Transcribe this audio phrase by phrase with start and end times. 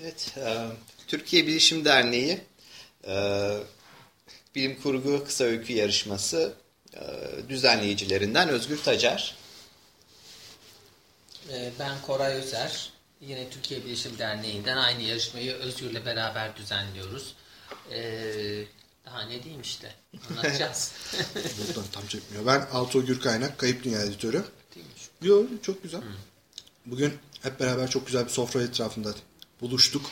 [0.00, 0.66] Evet, e,
[1.06, 2.40] Türkiye Bilişim Derneği
[3.06, 3.14] e,
[4.54, 6.54] Bilim Kurgu Kısa Öykü Yarışması
[6.94, 7.00] e,
[7.48, 9.36] düzenleyicilerinden Özgür Tacar.
[11.52, 12.90] E, ben Koray Özer.
[13.20, 17.34] Yine Türkiye Bilişim Derneği'nden aynı yarışmayı Özgür'le beraber düzenliyoruz.
[17.92, 18.64] Ee,
[19.06, 19.94] daha ne diyeyim işte.
[20.30, 20.92] Anlatacağız.
[21.34, 22.46] Buradan tam çekmiyor.
[22.46, 24.44] Ben Altuğ Gürkaynak, Kayıp Dünya Editörü.
[25.22, 26.00] Yok çok güzel.
[26.86, 27.12] Bugün
[27.42, 29.14] hep beraber çok güzel bir sofra etrafında
[29.60, 30.10] buluştuk.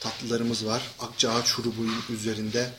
[0.00, 0.82] Tatlılarımız var.
[1.00, 2.70] Akçaağaç şurubunun üzerinde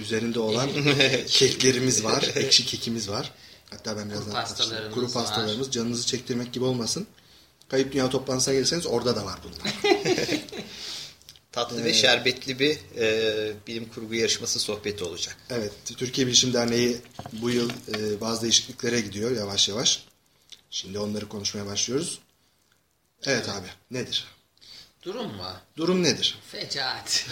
[0.00, 0.70] üzerinde olan
[1.26, 2.30] keklerimiz var.
[2.34, 3.32] Ekşi kekimiz var.
[3.70, 5.12] Hatta ben birazdan pastalarımız Kuru var.
[5.12, 5.70] pastalarımız.
[5.70, 7.06] Canınızı çektirmek gibi olmasın.
[7.68, 9.74] Kayıp Dünya toplantısına gelirseniz orada da var bunlar.
[11.52, 15.36] Tatlı ve şerbetli bir e, bilim kurgu yarışması sohbeti olacak.
[15.50, 16.96] Evet, Türkiye Bilişim Derneği
[17.32, 20.04] bu yıl e, bazı değişikliklere gidiyor yavaş yavaş.
[20.70, 22.18] Şimdi onları konuşmaya başlıyoruz.
[23.24, 24.26] Evet abi, nedir?
[25.08, 25.52] Durum mu?
[25.76, 26.38] Durum nedir?
[26.52, 27.26] Fecaat.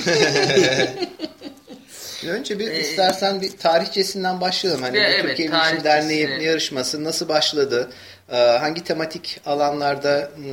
[2.27, 4.83] Önce bir istersen bir tarihçesinden başlayalım.
[4.83, 7.91] Hani Ve bu evet, Türkiye Bilişim Derneği yarışması nasıl başladı?
[8.28, 10.53] E, hangi tematik alanlarda e,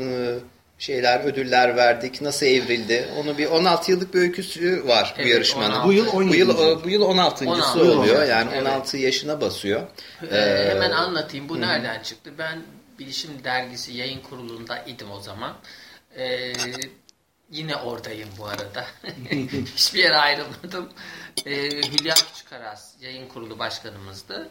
[0.79, 2.21] şeyler, ödüller verdik?
[2.21, 3.07] Nasıl evrildi?
[3.17, 5.75] Onu bir 16 yıllık bir öyküsü var bu Evet, yarışmanın.
[5.75, 5.87] 16.
[5.87, 6.31] Bu yıl 17.
[6.31, 7.45] Bu yıl, bu yıl 16.
[7.49, 7.79] 16.
[7.79, 8.25] oluyor.
[8.25, 8.67] Yani Evet.
[8.67, 9.81] 16 yaşına basıyor.
[10.31, 11.49] Ee, hemen anlatayım.
[11.49, 12.31] Bu nereden çıktı?
[12.37, 12.61] Ben
[12.99, 15.53] Bilişim Dergisi yayın kurulunda idim o zaman.
[16.17, 16.53] Ee,
[17.53, 18.85] yine oradayım bu arada.
[19.75, 20.89] Hiçbir yere ayrılmadım.
[21.45, 24.49] Ee, Hülya Küçükaras yayın kurulu başkanımızdı.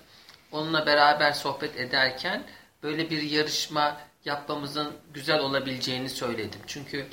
[0.53, 2.45] Onunla beraber sohbet ederken
[2.83, 6.61] böyle bir yarışma yapmamızın güzel olabileceğini söyledim.
[6.67, 7.07] Çünkü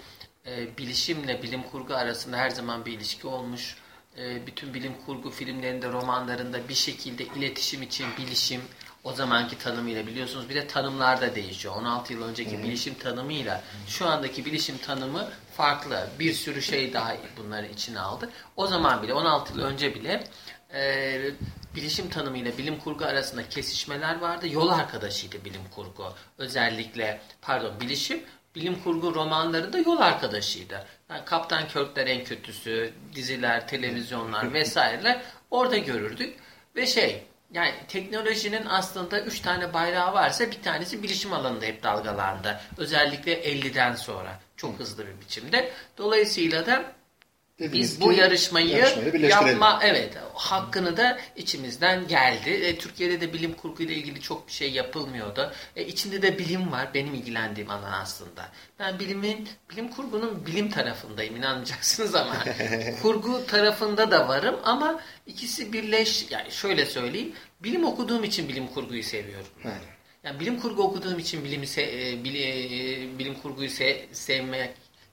[0.46, 3.76] e, bilişimle bilim kurgu arasında her zaman bir ilişki olmuş.
[4.18, 8.62] E, bütün bilim kurgu filmlerinde, romanlarında bir şekilde iletişim için bilişim
[9.04, 11.76] o zamanki tanımıyla biliyorsunuz bir de tanımlar da değişiyor.
[11.76, 16.08] 16 yıl önceki bilişim tanımıyla şu andaki bilişim tanımı farklı.
[16.20, 18.30] Bir sürü şey daha bunları içine aldı.
[18.56, 20.24] O zaman bile 16 yıl önce bile
[20.74, 21.22] e,
[21.76, 24.48] bilişim tanımıyla bilim kurgu arasında kesişmeler vardı.
[24.48, 26.14] Yol arkadaşıydı bilim kurgu.
[26.38, 28.24] Özellikle pardon bilişim
[28.56, 30.86] bilim kurgu romanlarında yol arkadaşıydı.
[31.10, 35.22] Yani Kaptan Kirkler en kötüsü, diziler, televizyonlar vesaireler
[35.52, 36.40] orada görürdük.
[36.76, 42.60] Ve şey yani teknolojinin aslında üç tane bayrağı varsa bir tanesi bilişim alanında hep dalgalandı.
[42.78, 45.72] Özellikle 50'den sonra çok hızlı bir biçimde.
[45.98, 46.84] Dolayısıyla da
[47.60, 48.68] Dediniz biz bu yarışmayı,
[49.30, 52.50] yapma evet hakkını da içimizden geldi.
[52.50, 55.52] E, Türkiye'de de bilim kurgu ile ilgili çok bir şey yapılmıyordu.
[55.76, 58.50] E, içinde de bilim var benim ilgilendiğim alan aslında.
[58.80, 62.36] Ben bilimin bilim kurgunun bilim tarafındayım inanmayacaksınız ama
[63.02, 67.34] kurgu tarafında da varım ama ikisi birleş yani şöyle söyleyeyim.
[67.64, 69.48] Bilim okuduğum için bilim kurguyu seviyorum.
[70.24, 74.06] Yani bilim kurgu okuduğum için bilimi se- e, bili- e, bilim kurguyu se-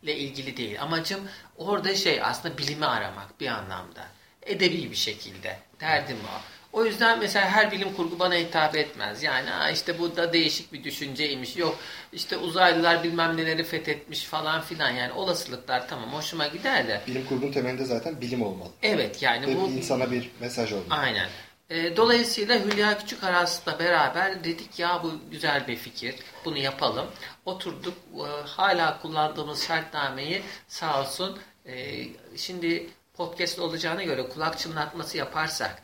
[0.06, 0.82] sevmekle ilgili değil.
[0.82, 1.20] Amacım
[1.56, 4.06] orada şey aslında bilimi aramak bir anlamda.
[4.42, 5.58] Edebi bir şekilde.
[5.80, 6.40] Derdim o.
[6.72, 9.22] O yüzden mesela her bilim kurgu bana hitap etmez.
[9.22, 11.56] Yani işte bu da değişik bir düşünceymiş.
[11.56, 11.78] Yok
[12.12, 14.90] işte uzaylılar bilmem neleri fethetmiş falan filan.
[14.90, 17.00] Yani olasılıklar tamam hoşuma gider de.
[17.06, 18.70] bilim kurgunun temelinde zaten bilim olmalı.
[18.82, 21.00] Evet yani Ve bu insana bir mesaj olmalı.
[21.00, 21.28] Aynen.
[21.70, 26.14] E, dolayısıyla Hülya Küçükaras'la beraber dedik ya bu güzel bir fikir.
[26.44, 27.06] Bunu yapalım.
[27.46, 27.94] Oturduk.
[28.14, 31.38] e, hala kullandığımız şartnameyi sağ olsun.
[31.66, 32.04] e,
[32.36, 35.82] şimdi podcast olacağına göre kulak çınlatması yaparsak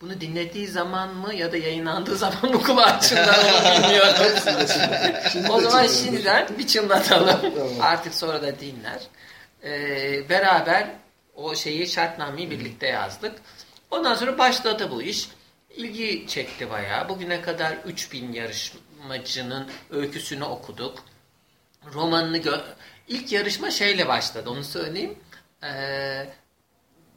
[0.00, 4.14] bunu dinlediği zaman mı ya da yayınlandığı zaman mı kulağı çınlar onu bilmiyorum.
[5.50, 7.40] o zaman şimdiden bir çınlatalım.
[7.40, 7.68] Tamam.
[7.80, 9.00] Artık sonra da dinler.
[9.64, 10.90] E, beraber
[11.34, 13.32] o şeyi şartnameyi birlikte yazdık.
[13.90, 15.28] Ondan sonra başladı bu iş.
[15.76, 17.08] İlgi çekti bayağı.
[17.08, 18.32] Bugüne kadar 3000
[18.98, 20.98] yarışmacının öyküsünü okuduk.
[21.94, 22.38] Romanını
[23.08, 25.18] İlk yarışma şeyle başladı onu söyleyeyim.
[25.62, 26.26] Ee,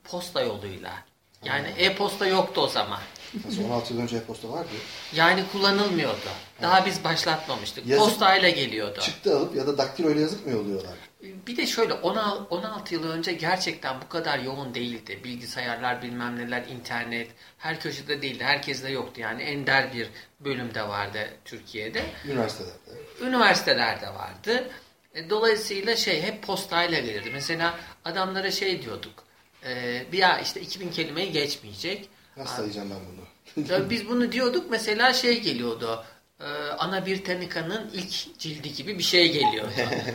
[0.03, 0.92] posta yoluyla.
[1.44, 3.00] Yani e-posta yoktu o zaman.
[3.46, 4.69] Nasıl 16 yıl önce e-posta vardı.
[5.14, 6.30] Yani kullanılmıyordu.
[6.62, 7.88] Daha biz başlatmamıştık.
[7.88, 8.06] Yazık.
[8.06, 9.00] Postayla geliyordu.
[9.00, 10.94] Çıktı alıp ya da daktiloyla yazıp mı yolluyorlar?
[11.22, 15.19] Bir de şöyle 16, 16 yıl önce gerçekten bu kadar yoğun değildi.
[15.24, 18.44] Bilgisayarlar bilmem neler, internet her köşede değildi.
[18.44, 20.10] Herkeste yoktu yani ender bir
[20.40, 22.04] bölümde vardı Türkiye'de.
[22.25, 22.75] Üniversitelerde.
[23.22, 24.69] Üniversitelerde vardı.
[25.16, 27.30] E, Dolayısıyla şey hep postayla gelirdi.
[27.34, 29.24] Mesela adamlara şey diyorduk.
[29.66, 32.10] E, bir ya işte 2000 kelimeyi geçmeyecek.
[32.38, 33.90] Nasıl sayacağım ben bunu?
[33.90, 36.04] Biz bunu diyorduk mesela şey geliyordu.
[36.46, 39.72] E, Ana Britannica'nın ilk cildi gibi bir şey geliyordu.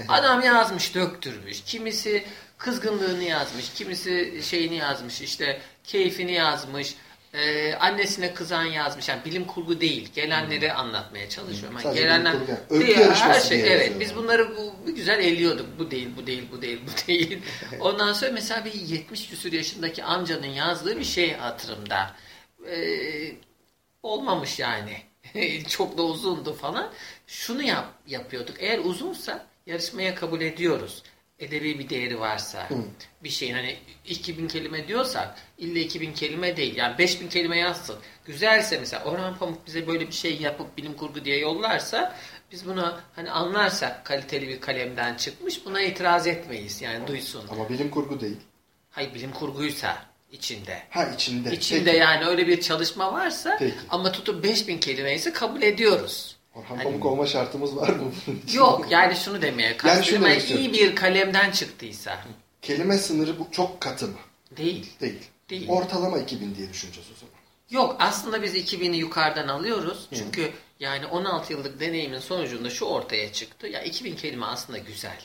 [0.09, 1.63] Adam yazmış, döktürmüş.
[1.65, 2.25] Kimisi
[2.59, 6.95] kızgınlığını yazmış, kimisi şeyini yazmış, işte keyfini yazmış.
[7.35, 9.09] Ee, annesine kızan yazmış.
[9.09, 10.13] Yani bilim kurgu değil.
[10.15, 11.77] Gelenleri anlatmaya çalışıyorum.
[11.77, 12.45] Yani Sadece gelenler yani.
[12.71, 14.01] Öykü Değil, her şey diye evet.
[14.01, 15.67] Biz bunları bu, bu güzel elliyorduk.
[15.79, 17.43] Bu değil, bu değil, bu değil, bu değil.
[17.81, 22.17] Ondan sonra mesela bir 70 küsur yaşındaki amcanın yazdığı bir şey hatırımda.
[22.71, 23.33] Ee,
[24.03, 24.97] olmamış yani.
[25.69, 26.93] Çok da uzundu falan.
[27.27, 28.57] Şunu yap, yapıyorduk.
[28.59, 31.03] Eğer uzunsa yarışmaya kabul ediyoruz.
[31.39, 32.69] Edebi bir değeri varsa.
[33.25, 36.77] Bir şeyin hani 2000 kelime diyorsak illa 2000 kelime değil.
[36.77, 37.97] Yani 5000 kelime yazsın.
[38.25, 42.17] Güzelse mesela Orhan Pamuk bize böyle bir şey yapıp bilim kurgu diye yollarsa
[42.53, 46.83] biz bunu hani anlarsak kaliteli bir kalemden çıkmış buna itiraz etmeyiz.
[46.83, 47.45] Yani duysun.
[47.51, 48.37] Ama bilim kurgu değil.
[48.91, 50.83] Hayır bilim kurguysa içinde.
[50.91, 51.53] Ha içinde.
[51.53, 51.97] İçinde Peki.
[51.99, 53.75] yani öyle bir çalışma varsa Peki.
[53.91, 56.37] ama tutup 5000 kelime ise kabul ediyoruz.
[56.55, 58.59] Orhan Hani- Pamuk olma şartımız var mı bunun için?
[58.59, 60.27] Yok yani şunu demeye kastediyorum.
[60.27, 62.19] Yani iyi bir kalemden çıktıysa.
[62.63, 64.19] Kelime sınırı bu çok katı mı?
[64.57, 64.87] Değil.
[65.01, 65.19] Değil.
[65.51, 65.69] Değil.
[65.69, 67.35] Ortalama 2000 diye düşüneceğiz o zaman.
[67.71, 70.09] Yok aslında biz 2000'i yukarıdan alıyoruz.
[70.15, 70.51] Çünkü
[70.81, 73.67] yani 16 yıllık deneyimin sonucunda şu ortaya çıktı.
[73.67, 75.17] Ya 2000 kelime aslında güzel.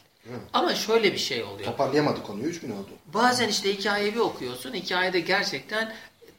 [0.54, 1.66] Ama şöyle bir şey oluyor.
[1.72, 2.90] Toparlayamadık konuyu 3000 oldu.
[3.06, 4.74] Bazen işte hikayeyi bir okuyorsun.
[4.74, 5.94] Hikayede gerçekten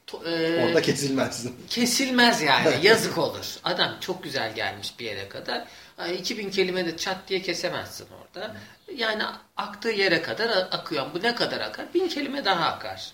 [0.06, 0.28] to-
[0.60, 1.46] e, Orada kesilmez.
[1.68, 2.74] kesilmez yani.
[2.82, 3.56] Yazık olur.
[3.64, 5.64] Adam çok güzel gelmiş bir yere kadar.
[5.98, 8.56] Ay, 2000 kelime de çat diye kesemezsin orada.
[8.96, 9.22] Yani
[9.56, 11.06] aktığı yere kadar akıyor.
[11.14, 11.94] Bu ne kadar akar?
[11.94, 13.12] Bin kelime daha akar.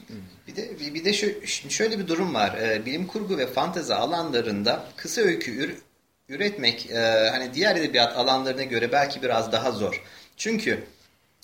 [0.48, 2.54] Bir de bir de şö- şöyle bir durum var.
[2.58, 5.78] Ee, bilim kurgu ve fantezi alanlarında kısa öykü ür-
[6.28, 10.02] üretmek e, hani diğer edebiyat alanlarına göre belki biraz daha zor.
[10.38, 10.84] Çünkü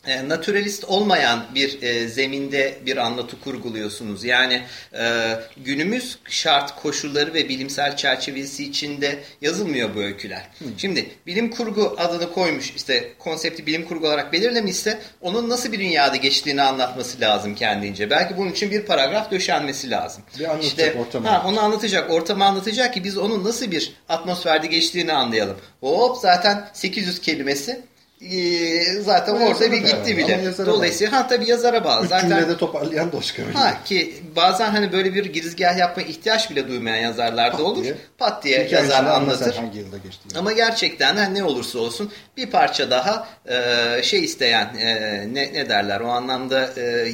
[0.06, 4.24] e, naturalist olmayan bir e, zeminde bir anlatı kurguluyorsunuz.
[4.24, 4.62] Yani
[4.98, 10.42] e, günümüz şart koşulları ve bilimsel çerçevesi içinde yazılmıyor bu öyküler.
[10.76, 16.16] Şimdi bilim kurgu adını koymuş işte konsepti bilim kurgu olarak belirlemişse onun nasıl bir dünyada
[16.16, 18.10] geçtiğini anlatması lazım kendince.
[18.10, 20.22] Belki bunun için bir paragraf döşenmesi lazım.
[20.38, 24.66] Bir anlatacak, İşte, ortamı ha, onu anlatacak, ortamı anlatacak ki biz onun nasıl bir atmosferde
[24.66, 25.56] geçtiğini anlayalım.
[25.80, 27.82] Hop zaten 800 kelimesi
[28.20, 30.66] e, zaten Ama orada bir gitti bağlı, bile.
[30.66, 32.04] Dolayısıyla ha tabii yazara bağlı.
[32.04, 33.52] Üç Zaten cümlede toparlayan da öyle.
[33.52, 37.82] ha ki bazen hani böyle bir girizgah yapma ihtiyaç bile duymayan yazarlar da Pat olur.
[37.84, 37.94] diye.
[38.18, 39.54] Pat diye Hikayesini yazar anlatır.
[39.54, 40.38] Hangi yılda geçti?
[40.38, 44.94] Ama gerçekten de ne olursa olsun bir parça daha e, şey isteyen e,
[45.34, 47.12] ne, ne derler o anlamda e,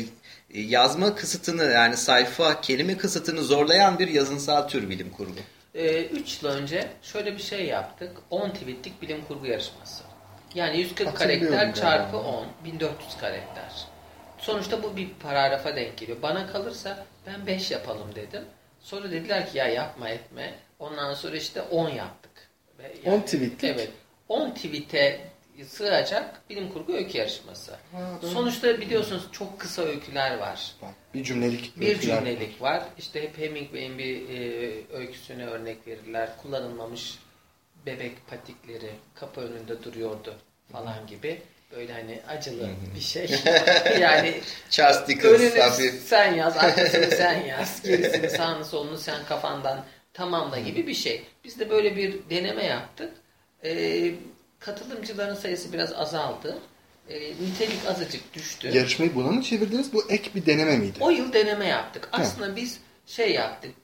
[0.55, 5.33] yazma kısıtını yani sayfa kelime kısıtını zorlayan bir yazınsal tür bilim kurgu.
[5.75, 8.11] 3 yıl önce şöyle bir şey yaptık.
[8.31, 10.10] 10 tweetlik bilim kurgu yarışması.
[10.55, 13.73] Yani 140 Hatırlıyorum karakter çarpı 10, 1400 karakter.
[14.39, 16.19] Sonuçta bu bir paragrafa denk geliyor.
[16.23, 18.43] Bana kalırsa ben 5 yapalım dedim.
[18.81, 20.55] Sonra dediler ki ya yapma etme.
[20.79, 22.31] Ondan sonra işte 10 yaptık.
[22.79, 23.65] Ve 10 tweetlik?
[23.65, 23.89] Evet.
[24.29, 25.21] 10 tweete
[25.67, 27.77] sığacak bilim kurgu öykü yarışması.
[28.23, 28.31] doğru.
[28.31, 30.75] Sonuçta biliyorsunuz çok kısa öyküler var.
[31.15, 31.81] Bir cümlelik.
[31.81, 32.83] Bir cümlelik var.
[32.99, 36.31] İşte hep Hemingway'in bir e, öyküsüne örnek verirler.
[36.43, 37.19] Kullanılmamış
[37.91, 40.35] bebek patikleri kapı önünde duruyordu
[40.73, 41.43] falan gibi.
[41.77, 43.31] Böyle hani acılı bir şey.
[44.01, 44.41] yani
[44.71, 46.03] Charles Dickens önünü hafif.
[46.07, 49.85] sen yaz, arkasını sen yaz, gerisini sağını solunu sen kafandan
[50.15, 51.27] tamamla gibi bir şey.
[51.45, 53.13] Biz de böyle bir deneme yaptık.
[53.65, 54.15] E,
[54.59, 56.59] katılımcıların sayısı biraz azaldı.
[57.09, 58.77] E, nitelik azıcık düştü.
[58.77, 59.93] Yarışmayı buna mı çevirdiniz?
[59.93, 60.99] Bu ek bir deneme miydi?
[61.01, 62.09] O yıl deneme yaptık.
[62.13, 63.75] Aslında biz şey yaptık.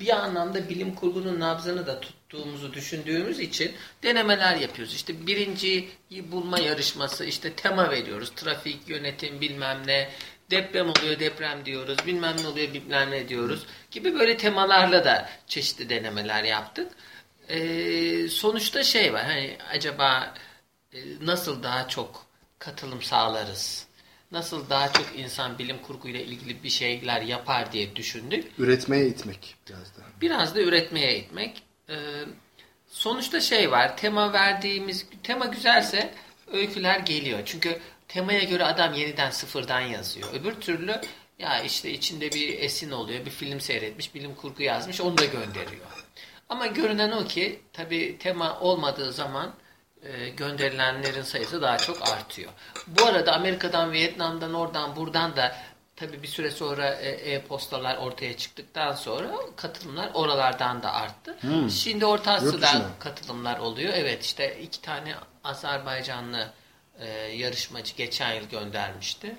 [0.00, 3.72] Bir anlamda bilim kurgunun nabzını da tuttuğumuzu düşündüğümüz için
[4.02, 4.94] denemeler yapıyoruz.
[4.94, 8.32] İşte birinciyi bulma yarışması, işte tema veriyoruz.
[8.36, 10.10] Trafik, yönetim, bilmem ne.
[10.50, 11.96] Deprem oluyor, deprem diyoruz.
[12.06, 13.66] Bilmem ne oluyor, bilmem ne diyoruz.
[13.90, 16.92] Gibi böyle temalarla da çeşitli denemeler yaptık.
[17.48, 19.24] Ee, sonuçta şey var.
[19.24, 20.34] Hani acaba
[20.92, 22.26] e, nasıl daha çok
[22.58, 23.86] katılım sağlarız?
[24.32, 28.52] Nasıl daha çok insan bilim kurguyla ilgili bir şeyler yapar diye düşündük.
[28.58, 30.02] Üretmeye itmek biraz da.
[30.20, 31.62] Biraz da üretmeye itmek.
[31.90, 32.24] Ee,
[32.88, 33.96] sonuçta şey var.
[33.96, 36.14] Tema verdiğimiz tema güzelse
[36.52, 37.40] öyküler geliyor.
[37.44, 37.78] Çünkü
[38.08, 40.28] temaya göre adam yeniden sıfırdan yazıyor.
[40.34, 41.00] Öbür türlü
[41.38, 43.24] ya işte içinde bir esin oluyor.
[43.24, 45.86] Bir film seyretmiş, bilim kurgu yazmış, onu da gönderiyor.
[46.48, 49.54] Ama görünen o ki tabi tema olmadığı zaman
[50.02, 52.52] e, gönderilenlerin sayısı daha çok artıyor.
[52.86, 55.56] Bu arada Amerika'dan, Vietnam'dan, oradan, buradan da
[56.00, 61.36] tabi bir süre sonra e, e-postalar ortaya çıktıktan sonra katılımlar oralardan da arttı.
[61.70, 63.92] Şimdi Orta Asya'dan katılımlar oluyor.
[63.96, 65.14] Evet işte iki tane
[65.44, 66.52] Azerbaycanlı
[66.98, 69.36] e, yarışmacı geçen yıl göndermişti.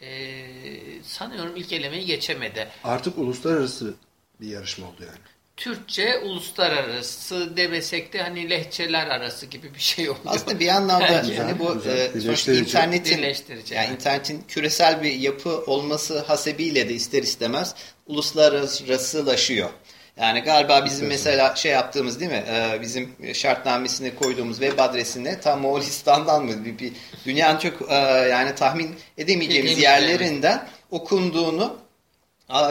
[0.00, 2.68] E, sanıyorum ilk elemeyi geçemedi.
[2.84, 3.94] Artık uluslararası
[4.40, 5.18] bir yarışma oldu yani.
[5.56, 10.24] Türkçe uluslararası demesek de hani lehçeler arası gibi bir şey oluyor.
[10.26, 11.36] Aslında bir anlamda Belki.
[11.38, 13.22] hani bu Güzel, e, sonuçta internetin
[13.70, 17.74] yani internetin küresel bir yapı olması hasebiyle de ister istemez
[18.06, 19.70] uluslararasılaşıyor.
[20.16, 22.44] Yani galiba bizim mesela şey yaptığımız değil mi?
[22.48, 26.92] e, bizim şartnamesine koyduğumuz web adresine tam Moğolistan'dan mı bir, bir
[27.26, 27.94] dünyanın çok e,
[28.30, 31.85] yani tahmin edemeyeceğimiz yerlerinden okunduğunu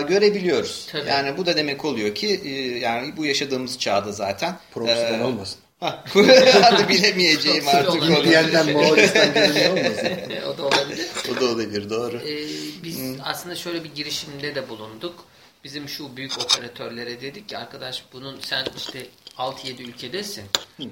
[0.08, 0.88] görebiliyoruz.
[0.92, 1.10] Tabii.
[1.10, 5.60] Yani bu da demek oluyor ki e, yani bu yaşadığımız çağda zaten Profesyonel e, olmasın.
[5.80, 6.04] Ha,
[6.62, 8.12] Hadi bilemeyeceğim artık onu.
[8.12, 10.10] VPN'den Moğolistan görünüyor olmasın.
[10.54, 11.08] o da olabilir.
[11.32, 12.18] O da olabilir doğru.
[12.18, 12.48] Ee,
[12.84, 15.26] biz aslında şöyle bir girişimde de bulunduk.
[15.64, 20.44] Bizim şu büyük operatörlere dedik ki arkadaş bunun sen işte 6-7 ülkedesin.
[20.80, 20.86] Ee,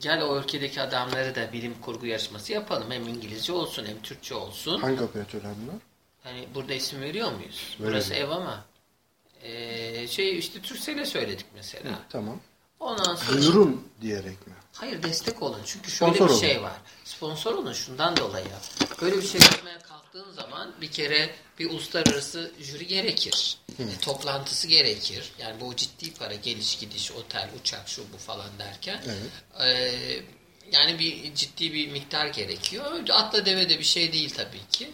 [0.00, 2.90] gel o ülkedeki adamları da bilim kurgu yarışması yapalım.
[2.90, 4.80] Hem İngilizce olsun hem Türkçe olsun.
[4.80, 5.76] Hangi operatörler bunlar?
[6.24, 7.76] Hani burada isim veriyor muyuz?
[7.80, 7.92] Verelim.
[7.92, 8.64] Burası ev ama.
[9.42, 11.98] Ee, şey işte Türksel'e söyledik mesela.
[12.10, 12.40] Tamam.
[12.80, 14.54] Ondan sonra Duyurun diyerek mi?
[14.72, 15.60] Hayır destek olun.
[15.66, 16.40] Çünkü şöyle Sponsor bir olun.
[16.40, 16.72] şey var.
[17.04, 18.46] Sponsor olun şundan dolayı.
[19.02, 23.58] Böyle bir şey yapmaya kalktığın zaman bir kere bir uluslararası jüri gerekir.
[23.78, 25.32] E, toplantısı gerekir.
[25.38, 29.00] Yani bu ciddi para geliş gidiş otel uçak şu bu falan derken.
[29.60, 29.66] e,
[30.72, 33.08] yani bir ciddi bir miktar gerekiyor.
[33.10, 34.90] Atla deve de bir şey değil tabii ki.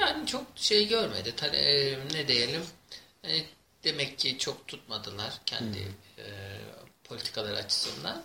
[0.00, 1.34] Yani çok şey görmedi.
[1.36, 2.62] Tale- e, ne diyelim?
[3.24, 3.30] E,
[3.84, 5.78] demek ki çok tutmadılar kendi
[6.18, 6.24] e,
[7.04, 8.22] politikalar açısından.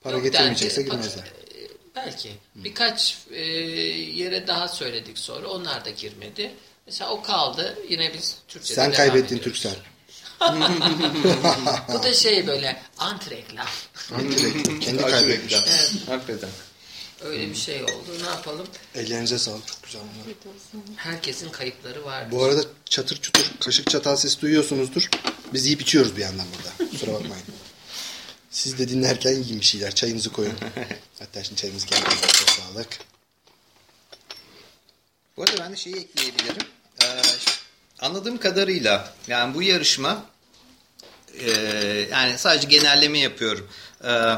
[0.00, 0.90] Para Yok getirmeyecekse dendi.
[0.90, 1.24] girmezler.
[1.24, 2.32] E, Belki.
[2.54, 5.48] Birkaç e, yere daha söyledik sonra.
[5.48, 6.54] Onlar da girmedi.
[6.86, 7.78] Mesela o kaldı.
[7.88, 9.38] Yine biz Türkçe'de Sen kaybettin.
[9.38, 9.74] Türksel.
[11.92, 13.66] Bu da şey böyle antreklam.
[14.80, 15.54] Kendi Daha kaybetmiş.
[15.54, 15.70] sürekli.
[15.72, 15.92] Evet.
[16.08, 16.50] Hakikaten.
[17.20, 18.22] Öyle bir şey oldu.
[18.22, 18.66] Ne yapalım?
[18.94, 19.66] Ellerinize sağlık.
[19.66, 20.36] Çok güzel bunlar.
[20.96, 22.30] Herkesin kayıpları var.
[22.30, 25.08] Bu arada çatır çutur kaşık çatal sesi duyuyorsunuzdur.
[25.52, 26.90] Biz yiyip içiyoruz bir yandan burada.
[26.90, 27.44] Kusura bakmayın.
[28.50, 29.94] Siz de dinlerken yiyin bir şeyler.
[29.94, 30.54] Çayınızı koyun.
[31.18, 32.04] Hatta şimdi çayımız geldi.
[32.32, 32.88] Çok sağlık.
[35.36, 36.66] Bu arada ben de şeyi ekleyebilirim.
[37.02, 37.22] Ee,
[37.98, 40.26] anladığım kadarıyla yani bu yarışma
[41.40, 41.50] e,
[42.10, 43.70] yani sadece genelleme yapıyorum.
[44.04, 44.34] Ee,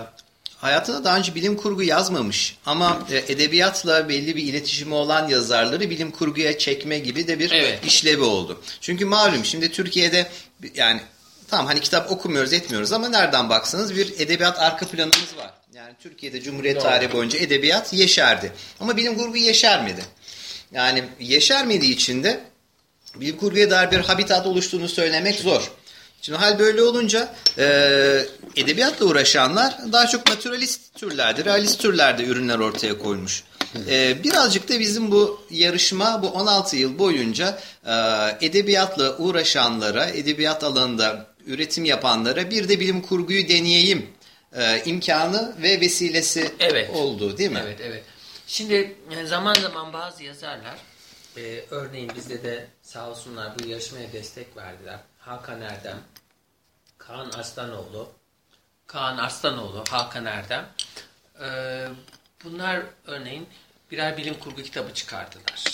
[0.60, 6.10] hayatında daha önce bilim kurgu yazmamış ama e, edebiyatla belli bir iletişimi olan yazarları bilim
[6.10, 7.86] kurguya çekme gibi de bir Evet.
[7.86, 8.62] işlevi oldu.
[8.80, 10.30] Çünkü malum şimdi Türkiye'de
[10.74, 11.00] yani
[11.48, 15.50] tamam hani kitap okumuyoruz etmiyoruz ama nereden baksanız bir edebiyat arka planımız var.
[15.74, 18.52] Yani Türkiye'de Cumhuriyet tarihi boyunca edebiyat yeşerdi.
[18.80, 20.04] Ama bilim kurgu yeşermedi.
[20.72, 22.40] Yani yeşermediği için de
[23.14, 25.70] bilim kurguya dair bir habitat oluştuğunu söylemek zor.
[26.22, 27.64] Şimdi hal böyle olunca e,
[28.56, 33.44] edebiyatla uğraşanlar daha çok naturalist türlerde, realist türlerde ürünler ortaya koymuş.
[33.88, 37.92] E, birazcık da bizim bu yarışma bu 16 yıl boyunca e,
[38.46, 44.06] edebiyatla uğraşanlara, edebiyat alanında üretim yapanlara bir de bilim kurguyu deneyeyim
[44.56, 46.90] e, imkanı ve vesilesi Evet.
[46.90, 47.62] oldu değil mi?
[47.64, 48.02] Evet, evet.
[48.46, 50.78] Şimdi zaman zaman bazı yazarlar,
[51.36, 54.98] e, örneğin bizde de sağ olsunlar bu yarışmaya destek verdiler.
[55.18, 55.98] Hakan Erdem,
[57.06, 58.08] Kaan Arslanoğlu,
[58.86, 60.68] Kaan Arslanoğlu, Hakan Erdem.
[61.42, 61.48] E,
[62.44, 63.48] bunlar örneğin
[63.90, 65.64] birer bilim kurgu kitabı çıkardılar.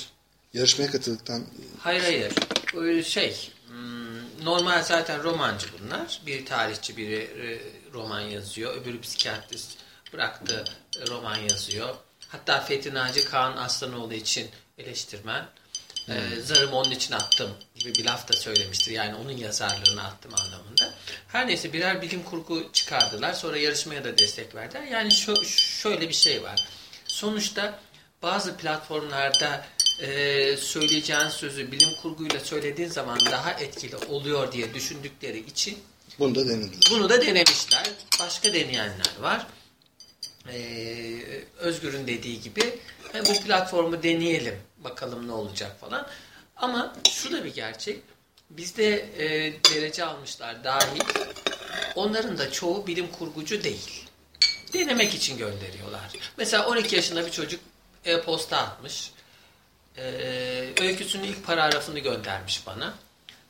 [0.53, 1.47] Yarışmaya katıldıktan
[1.81, 2.33] Hayır hayır.
[2.75, 3.53] Öyle şey.
[3.69, 6.21] hmm, Normal zaten romancı bunlar.
[6.27, 7.47] Bir tarihçi biri e,
[7.93, 8.75] roman yazıyor.
[8.77, 9.79] Öbürü psikiyatrist
[10.13, 10.65] bıraktı
[11.01, 11.95] e, roman yazıyor.
[12.29, 15.47] Hatta Fethi Naci Kaan Aslanoğlu için eleştirmen.
[16.09, 18.93] E, zarımı onun için attım gibi bir laf da söylemiştir.
[18.93, 20.95] Yani onun yazarlığını attım anlamında.
[21.29, 23.33] Her neyse birer bilim kurgu çıkardılar.
[23.33, 24.83] Sonra yarışmaya da destek verdiler.
[24.83, 25.45] Yani şö-
[25.81, 26.65] şöyle bir şey var.
[27.07, 27.81] Sonuçta
[28.23, 29.67] bazı platformlarda
[30.01, 35.79] e, söyleyeceğin sözü bilim kurguyla söylediğin zaman daha etkili oluyor diye düşündükleri için
[36.19, 36.89] bunu da denediler.
[36.91, 37.87] bunu da denemişler.
[38.21, 39.47] Başka deneyenler var.
[40.53, 41.19] Ee,
[41.59, 42.79] Özgür'ün dediği gibi
[43.13, 46.07] "Ha, bu platformu deneyelim bakalım ne olacak falan.
[46.57, 48.03] Ama şu da bir gerçek.
[48.51, 51.01] Bizde e, derece almışlar dahil.
[51.95, 54.05] Onların da çoğu bilim kurgucu değil.
[54.73, 56.13] Denemek için gönderiyorlar.
[56.37, 57.61] Mesela 12 yaşında bir çocuk
[58.05, 59.11] e-posta atmış.
[59.99, 62.95] Ee, öyküsünün ilk paragrafını göndermiş bana.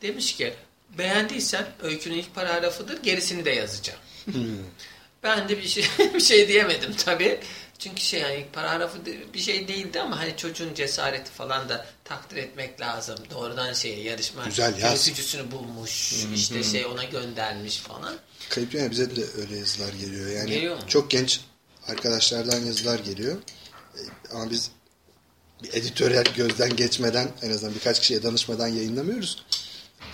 [0.03, 0.55] Demiş ki
[0.99, 4.01] beğendiysen öykünün ilk paragrafıdır gerisini de yazacağım.
[5.23, 5.85] ben de bir şey
[6.15, 7.41] bir şey diyemedim tabii.
[7.79, 8.99] Çünkü şey yani paragrafı
[9.35, 13.19] bir şey değildi ama hani çocuğun cesareti falan da takdir etmek lazım.
[13.31, 14.43] Doğrudan şeye yarışma
[14.79, 16.13] yöneticisini bulmuş.
[16.35, 18.15] işte şey ona göndermiş falan.
[18.49, 20.31] Kayıp Dünya bize de öyle yazılar geliyor.
[20.31, 20.83] Yani Geliyor mu?
[20.89, 21.41] çok genç
[21.89, 23.37] arkadaşlardan yazılar geliyor.
[23.97, 24.01] E,
[24.35, 24.71] Ama biz
[25.63, 29.45] bir editörel gözden geçmeden en azından birkaç kişiye danışmadan yayınlamıyoruz.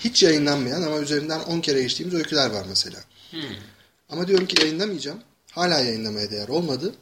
[0.00, 2.98] hiç yayınlanmayan ama üzerinden 10 kere geçtiğimiz öyküler var mesela.
[4.08, 5.22] Ama diyorum ki yayınlamayacağım.
[5.52, 6.94] Hala yayınlamaya değer olmadı.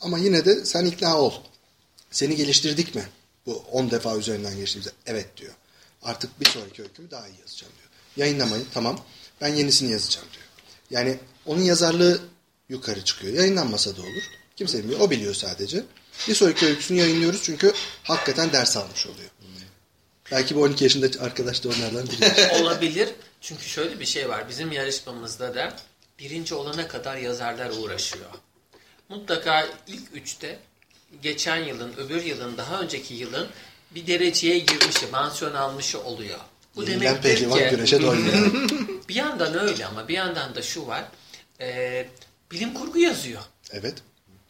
[0.00, 1.32] Ama yine de sen ikna ol.
[2.10, 3.04] Seni geliştirdik mi?
[3.46, 4.92] Bu 10 defa üzerinden geçtiğimizde.
[5.06, 5.52] Evet diyor.
[6.02, 7.88] Artık bir sonraki öykümü daha iyi yazacağım diyor.
[8.16, 9.00] Yayınlamayın tamam.
[9.40, 10.44] Ben yenisini yazacağım diyor.
[10.90, 12.20] Yani onun yazarlığı
[12.68, 13.34] yukarı çıkıyor.
[13.34, 14.22] Yayınlanmasa da olur.
[14.56, 15.00] Kimse bilmiyor.
[15.00, 15.84] O biliyor sadece.
[16.28, 17.72] Bir sonraki öyküsünü yayınlıyoruz çünkü
[18.02, 19.30] hakikaten ders almış oluyor.
[20.32, 22.52] Belki bu 12 yaşında arkadaş da onlardan biri.
[22.62, 23.08] Olabilir.
[23.40, 24.48] Çünkü şöyle bir şey var.
[24.48, 25.76] Bizim yarışmamızda da
[26.18, 28.30] birinci olana kadar yazarlar uğraşıyor.
[29.08, 30.58] Mutlaka ilk üçte
[31.22, 33.48] geçen yılın, öbür yılın, daha önceki yılın
[33.90, 36.38] bir dereceye girmişi, mansiyon almışı oluyor.
[36.76, 38.52] Bu Yenilen demektir ki güreşe doymuyor.
[39.08, 41.04] bir yandan öyle ama bir yandan da şu var.
[41.60, 42.06] E,
[42.52, 43.42] bilim kurgu yazıyor.
[43.70, 43.94] evet.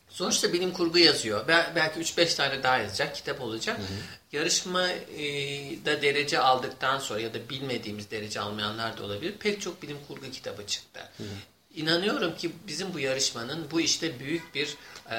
[0.09, 1.49] Sonuçta bilim kurgu yazıyor.
[1.49, 3.81] Bel- Belki 3-5 tane daha yazacak, kitap olacak.
[4.33, 9.35] Yarışmada derece aldıktan sonra ya da bilmediğimiz derece almayanlar da olabilir.
[9.39, 11.11] Pek çok bilim kurgu kitabı çıktı.
[11.75, 14.77] İnanıyorum ki bizim bu yarışmanın bu işte büyük bir
[15.11, 15.17] e,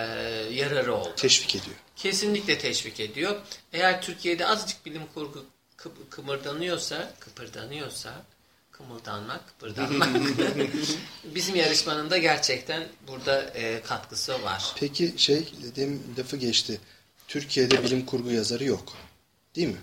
[0.53, 1.13] yararı oldu.
[1.17, 1.75] Teşvik ediyor.
[1.95, 3.41] Kesinlikle teşvik ediyor.
[3.73, 5.45] Eğer Türkiye'de azıcık bilim kurgu
[5.77, 8.13] kı- kımırdanıyorsa, kıpırdanıyorsa,
[8.71, 10.09] kımıldanmak, kıpırdanmak
[11.35, 14.63] bizim yarışmanın da gerçekten burada e, katkısı var.
[14.75, 16.79] Peki şey dediğim lafı geçti.
[17.27, 18.93] Türkiye'de bilim kurgu yazarı yok.
[19.55, 19.77] Değil mi?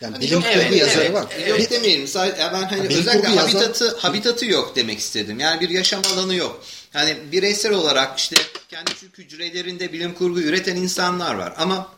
[0.00, 1.14] Yani Hani bilim yok, kurgu evet, yazarı evet.
[1.14, 1.26] var.
[1.48, 2.08] Yok Bir- demeyelim.
[2.08, 5.40] Sadece ben hani Ha, bilim özellikle kurgu yazan- habitatı habitatı yok demek istedim.
[5.40, 6.64] Yani bir yaşam alanı yok.
[6.92, 8.36] Hani bireysel olarak işte
[8.68, 11.88] kendi küçük hücrelerinde bilim kurgu üreten insanlar var ama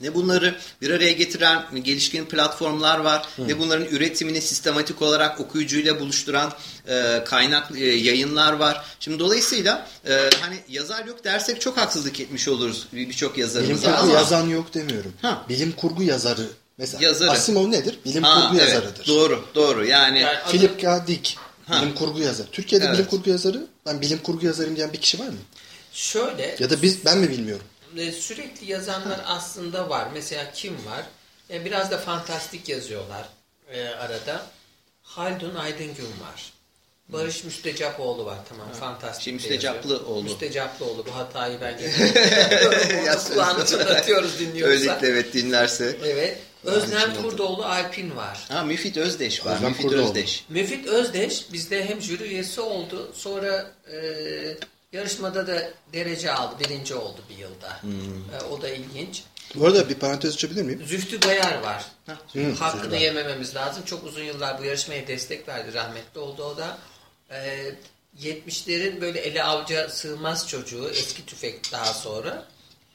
[0.00, 6.52] ne bunları bir araya getiren gelişkin platformlar var ne bunların üretimini sistematik olarak okuyucuyla buluşturan
[6.88, 8.84] e, kaynak e, yayınlar var.
[9.00, 13.90] Şimdi dolayısıyla e, hani yazar yok dersek çok haksızlık etmiş oluruz bir- birçok bilim yazarımıza
[13.90, 15.12] kurgu ama yazan yok demiyorum.
[15.22, 15.46] Ha.
[15.48, 16.46] Bilim kurgu yazarı.
[16.78, 17.30] Mesela Yazarı.
[17.30, 17.98] Asimov nedir?
[18.04, 19.06] Bilim Ha, kurgu evet, yazarıdır.
[19.06, 19.86] Doğru, doğru.
[19.86, 21.06] Yani, Yani Philip K.
[21.06, 21.36] Dick.
[21.66, 21.82] Ha.
[21.82, 22.48] Bilim kurgu yazarı.
[22.50, 22.94] Türkiye'de Evet.
[22.94, 25.38] bilim kurgu yazarı ben bilim kurgu yazarıyım diyen bir kişi var mı?
[25.92, 27.66] Şöyle Ya da biz ben mi bilmiyorum?
[27.96, 30.08] e, sürekli yazanlar aslında var.
[30.14, 31.04] Mesela kim var?
[31.50, 33.28] E, biraz da fantastik yazıyorlar
[33.72, 34.42] e, arada.
[35.02, 36.52] Haldun Aydingün var.
[37.08, 38.38] Barış Müstecapoğlu var.
[38.48, 39.22] Tamam fantastik.
[39.24, 40.22] Şey, de Müstecaplıoğlu.
[40.22, 41.06] Müstecaplıoğlu.
[41.06, 41.76] Bu hatayı ben
[43.32, 44.74] kulağını çınlatıyoruz dinliyorsa.
[44.74, 45.96] Öylelikle evet dinlerse.
[46.04, 46.38] Evet.
[46.64, 48.38] Özlem Kurdoğlu Alpin var.
[48.48, 49.54] Ha Müfit Özdeş var.
[49.56, 50.02] Özlem Müfit Kurdoğlu.
[50.08, 50.44] Özdeş.
[50.48, 53.12] Müfit Özdeş bizde hem jüri üyesi oldu.
[53.14, 53.96] Sonra e,
[54.92, 56.54] yarışmada da derece aldı.
[56.64, 57.80] Birinci oldu bir yılda.
[58.40, 59.22] E, o da ilginç.
[59.54, 60.82] Bu arada bir parantez açabilir miyim?
[60.86, 61.84] Zühtü Gayar var.
[62.06, 63.82] Hı, Hakkını Zühtü yemememiz lazım.
[63.84, 65.74] Çok uzun yıllar bu yarışmaya destek verdi.
[65.74, 66.78] Rahmetli oldu o da.
[67.30, 67.74] Ee,
[68.22, 70.90] 70'lerin böyle ele avca sığmaz çocuğu.
[70.90, 72.46] Eski tüfek daha sonra.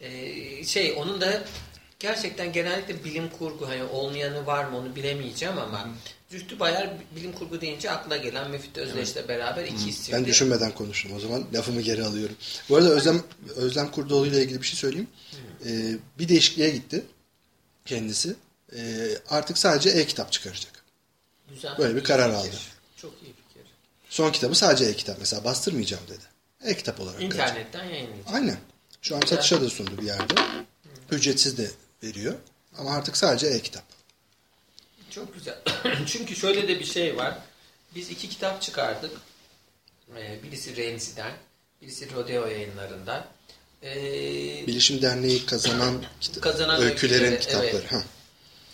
[0.01, 1.41] Ee, şey onun da
[1.99, 5.89] gerçekten genellikle bilim kurgu hani olmayanı var mı onu bilemeyeceğim ama
[6.29, 10.17] Zühtü Bayar bilim kurgu deyince akla gelen Müfit Özdeş'le beraber iki isimdi.
[10.17, 11.12] Ben düşünmeden konuştum.
[11.15, 12.35] O zaman lafımı geri alıyorum.
[12.69, 13.23] Bu arada Özlem,
[13.55, 15.07] Özlem Kurdoğlu ile ilgili bir şey söyleyeyim.
[15.65, 17.05] Ee, bir değişikliğe gitti
[17.85, 18.35] kendisi.
[18.75, 20.83] Ee, artık sadece e-kitap çıkaracak.
[21.49, 21.77] Güzel.
[21.77, 22.47] Böyle bir İyi karar fikir.
[22.49, 22.55] aldı.
[22.97, 23.63] Çok iyi fikir.
[24.09, 25.19] Son kitabı sadece e-kitap.
[25.19, 26.23] Mesela bastırmayacağım dedi.
[26.63, 27.49] E-kitap olarak kalacak.
[27.49, 28.33] İnternetten yayınlayacak.
[28.33, 28.57] Aynen.
[29.01, 30.33] Şu an satışa da sundu bir yerde.
[31.12, 31.71] Ücretsiz de
[32.03, 32.35] veriyor.
[32.77, 33.83] Ama artık sadece e-kitap.
[35.09, 35.57] Çok güzel.
[36.07, 37.38] Çünkü şöyle de bir şey var.
[37.95, 39.12] Biz iki kitap çıkardık.
[40.17, 41.31] Ee, birisi Remzi'den,
[41.81, 43.25] birisi Rodeo yayınlarından.
[43.83, 47.67] Ee, Bilişim Derneği kazanan, kita- Kazanan öykülerin öyküleri, kitapları.
[47.71, 47.91] evet.
[47.91, 48.03] Ha.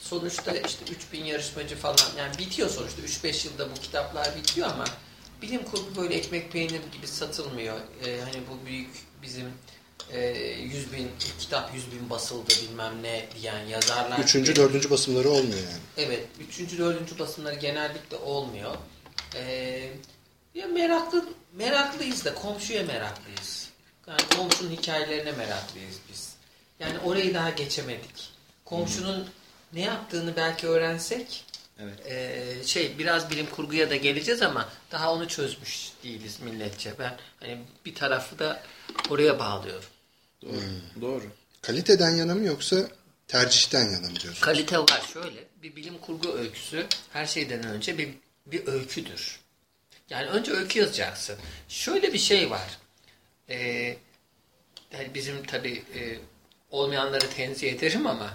[0.02, 4.86] sonuçta işte 3000 yarışmacı falan yani bitiyor sonuçta 3-5 yılda bu kitaplar bitiyor ama
[5.42, 7.80] bilim kurgu böyle ekmek peynir gibi satılmıyor.
[8.06, 8.90] Ee, hani bu büyük
[9.22, 9.46] bizim
[10.12, 10.20] e,
[10.62, 14.20] 100 bin kitap 100 bin basıldı bilmem ne diyen yazarlar.
[14.20, 15.82] Üçüncü, gibi- dördüncü basımları olmuyor yani.
[15.98, 18.76] Evet, üçüncü, dördüncü basımları genellikle olmuyor.
[19.36, 19.90] Ee,
[20.56, 23.70] ya meraklı, meraklıyız da komşuya meraklıyız.
[24.08, 26.34] Yani komşunun hikayelerine meraklıyız biz.
[26.80, 28.30] Yani orayı daha geçemedik.
[28.66, 29.30] Komşunun
[29.74, 31.46] ne yaptığını belki öğrensek,
[31.80, 32.12] Evet.
[32.12, 36.94] ee, şey biraz bilim kurguya da geleceğiz ama daha onu çözmüş değiliz milletçe.
[37.00, 38.64] Ben hani bir tarafı da
[39.10, 39.90] oraya bağlıyorum.
[40.46, 41.02] Doğru.
[41.02, 41.24] Doğru.
[41.62, 42.76] Kaliteden yana mı yoksa
[43.28, 44.42] tercihten yana mı diyorsun?
[44.42, 45.44] Kalite var şöyle.
[45.64, 48.10] Bir bilim kurgu öyküsü her şeyden önce bir,
[48.46, 49.40] bir öyküdür.
[50.10, 51.36] Yani önce öykü yazacaksın.
[51.70, 52.78] Şöyle bir şey var.
[53.50, 53.98] Ee,
[54.94, 55.84] yani bizim tabi
[56.72, 58.34] olmayanları tenzih ederim ama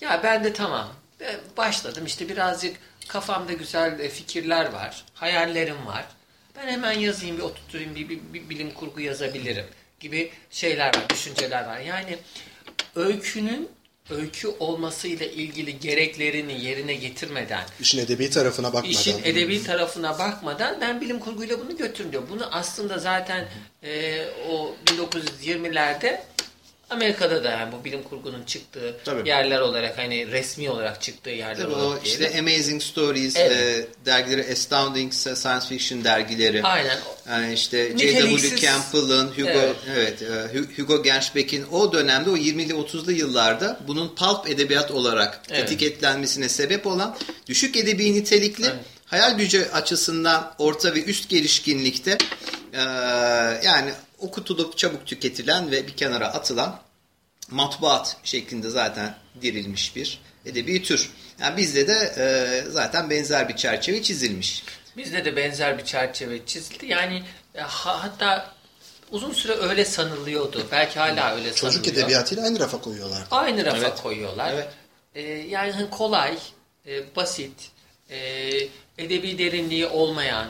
[0.00, 2.76] ya ben de tamam ben başladım işte birazcık
[3.08, 5.04] kafamda güzel e, fikirler var.
[5.14, 6.06] Hayallerim var.
[6.56, 9.66] Ben hemen yazayım bir oturtayım bir, bir, bir bilim kurgu yazabilirim
[10.00, 11.78] gibi şeyler var, düşünceler var.
[11.78, 12.18] Yani
[12.96, 13.68] öykünün
[14.10, 18.88] öykü olmasıyla ilgili gereklerini yerine getirmeden İşin edebi tarafına bakmadan.
[18.88, 22.22] işin edebi tarafına bakmadan ben bilim kurguyla bunu götürün diyor.
[22.30, 23.48] Bunu aslında zaten
[23.82, 26.20] e, o 1920'lerde
[26.90, 29.28] Amerika'da da yani bu bilim kurgunun çıktığı Tabii.
[29.28, 32.26] yerler olarak hani resmi olarak çıktığı yerler Tabii o olarak diyelim.
[32.26, 33.52] işte Amazing Stories Evet.
[33.52, 36.62] e, dergileri, Astounding Science Fiction dergileri.
[36.62, 36.98] Aynen.
[37.28, 38.56] Yani işte J.W.
[38.56, 39.76] Campbell'ın, Hugo, Evet.
[39.96, 40.22] evet.
[40.22, 45.62] e, Hugo Gernsback'in o dönemde o 20'li 30'lu yıllarda bunun pulp edebiyat olarak Evet.
[45.64, 48.74] etiketlenmesine sebep olan düşük edebi nitelikli Evet.
[49.06, 52.18] hayal gücü açısından orta ve üst gelişkinlikte
[52.72, 52.80] e,
[53.64, 56.80] yani okutulup çabuk tüketilen ve bir kenara atılan
[57.50, 61.10] matbuat şeklinde zaten dirilmiş bir edebi tür.
[61.40, 64.64] Yani bizde de e, zaten benzer bir çerçeve çizilmiş.
[64.96, 66.86] Bizde de benzer bir çerçeve çizildi.
[66.86, 67.22] Yani
[67.54, 68.54] e, ha- hatta
[69.10, 70.66] uzun süre öyle sanılıyordu.
[70.72, 71.96] Belki hala öyle Çocuk sanılıyor.
[71.96, 73.22] edebiyatıyla aynı rafa koyuyorlar.
[73.30, 74.02] Aynı rafa Evet.
[74.02, 74.52] koyuyorlar.
[74.54, 74.68] Evet.
[75.14, 76.38] E, yani hani kolay,
[76.86, 77.70] e, basit,
[78.10, 78.18] e,
[78.98, 80.46] edebi derinliği olmayan.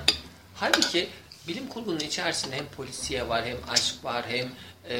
[0.54, 1.08] Halbuki
[1.48, 4.52] bilim kurgunun içerisinde hem polisiye var, hem aşk var, hem
[4.88, 4.98] e,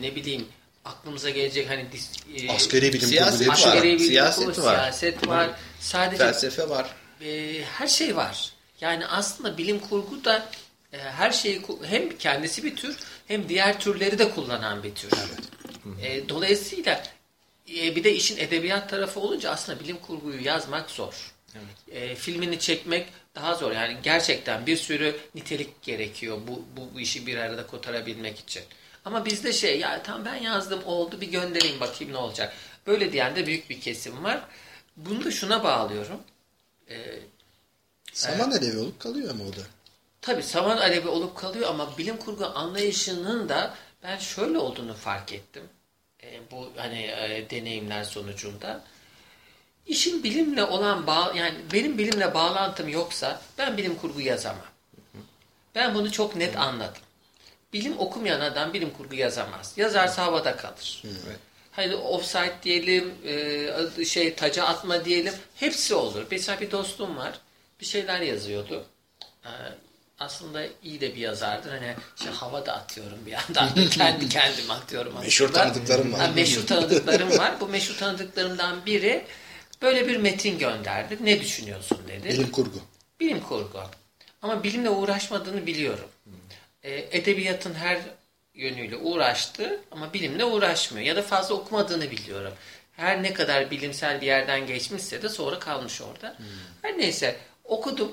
[0.00, 0.46] ne bileyim
[0.84, 3.56] aklımıza gelecek hani dis- e, Askeri bilim Siyaset kurgu var.
[3.56, 3.76] şey var.
[3.76, 4.74] askeri bilim siyaset kurgu, var.
[4.74, 5.50] siyaset var.
[5.80, 6.94] Sadece Felsefe var.
[7.24, 8.52] e, her şey var.
[8.80, 10.48] Yani aslında bilim kurgu da
[10.92, 12.96] e, her şeyi hem kendisi bir tür
[13.28, 15.10] hem diğer türleri de kullanan bir tür.
[16.02, 17.02] E, dolayısıyla
[17.76, 21.32] e, bir de işin edebiyat tarafı olunca aslında bilim kurguyu yazmak zor.
[21.92, 23.06] E, filmini çekmek
[23.38, 23.72] daha zor.
[23.72, 28.62] Yani gerçekten bir sürü nitelik gerekiyor bu, bu, bu işi bir arada kotarabilmek için.
[29.04, 32.54] Ama bizde şey ya tamam ben yazdım oldu bir göndereyim bakayım ne olacak.
[32.86, 34.40] Böyle diyen de büyük bir kesim var.
[34.96, 36.20] Bunu da şuna bağlıyorum.
[36.90, 37.18] E,
[38.12, 39.62] Saman edebi olup kalıyor ama o da.
[40.20, 45.62] Tabii saman alevi olup kalıyor ama bilim kurgu anlayışının da ben şöyle olduğunu fark ettim.
[46.22, 48.84] E, bu hani e, deneyimler sonucunda.
[49.88, 54.66] İşin bilimle olan bağ yani benim bilimle bağlantım yoksa ben bilim kurgu yazamam.
[55.74, 57.02] Ben bunu çok net anladım.
[57.72, 59.72] Bilim okumayan adam bilim kurgu yazamaz.
[59.76, 61.02] Yazarsa havada kalır.
[61.04, 61.38] Evet.
[61.72, 63.14] Hani offside diyelim,
[63.98, 65.34] e, şey taca atma diyelim.
[65.54, 66.26] Hepsi olur.
[66.30, 67.32] Mesela bir dostum var.
[67.80, 68.84] Bir şeyler yazıyordu.
[69.44, 69.50] E,
[70.20, 71.70] aslında iyi de bir yazardır.
[71.70, 73.76] Hani işte havada atıyorum bir yandan.
[73.76, 75.24] da kendi kendime atıyorum aslında.
[75.24, 76.20] Meşhur tanıdıklarım var.
[76.20, 77.60] Ha, meşhur tanıdıklarım var.
[77.60, 79.24] Bu meşhur tanıdıklarımdan biri
[79.82, 81.16] böyle bir metin gönderdi.
[81.20, 82.28] Ne düşünüyorsun dedi.
[82.28, 82.80] Bilim kurgu.
[83.20, 83.80] Bilim kurgu.
[84.42, 86.08] Ama bilimle uğraşmadığını biliyorum.
[86.82, 87.98] E, edebiyatın her
[88.54, 91.06] yönüyle uğraştı ama bilimle uğraşmıyor.
[91.06, 92.52] Ya da fazla okumadığını biliyorum.
[92.96, 96.36] Her ne kadar bilimsel bir yerden geçmişse de sonra kalmış orada.
[96.82, 98.12] Her neyse okudum.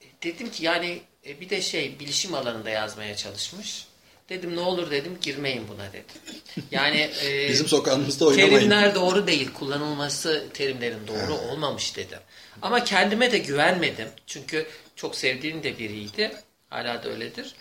[0.00, 3.86] E, Dedim ki yani e, bir de şey bilişim alanında yazmaya çalışmış.
[4.28, 6.42] Dedim ne olur dedim girmeyin buna dedim.
[6.70, 8.58] Yani e, Bizim sokağımızda oynamayın.
[8.58, 9.50] Terimler doğru değil.
[9.52, 12.18] Kullanılması terimlerin doğru olmamış dedim.
[12.62, 14.08] Ama kendime de güvenmedim.
[14.26, 16.32] Çünkü çok sevdiğim de biriydi.
[16.70, 17.54] Hala da öyledir.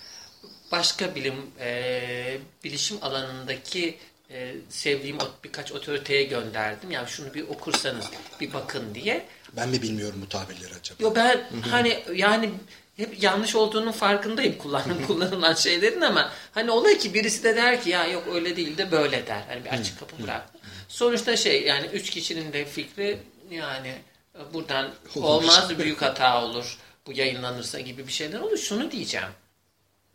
[0.71, 3.97] Başka bilim, e, bilişim alanındaki
[4.31, 6.91] e, sevdiğim birkaç otoriteye gönderdim.
[6.91, 8.05] Yani şunu bir okursanız
[8.41, 9.25] bir bakın diye.
[9.55, 11.03] Ben mi bilmiyorum bu tabirleri acaba?
[11.03, 12.51] Yo ben hani yani
[12.97, 17.89] hep yanlış olduğunun farkındayım kullanılan kullanılan şeylerin ama hani olay ki birisi de der ki
[17.89, 19.43] ya yok öyle değil de böyle der.
[19.47, 20.49] Hani bir açık kapı bırak.
[20.87, 23.19] Sonuçta şey yani üç kişinin de fikri
[23.51, 23.95] yani
[24.35, 26.77] e, buradan olmaz büyük hata olur.
[27.07, 28.57] Bu yayınlanırsa gibi bir şeyler olur.
[28.57, 29.29] Şunu diyeceğim.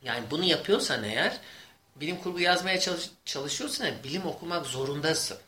[0.04, 1.32] Yani bunu yapıyorsan eğer
[1.96, 5.38] bilim kurgu yazmaya çalış, çalışıyorsan eğer bilim okumak zorundasın.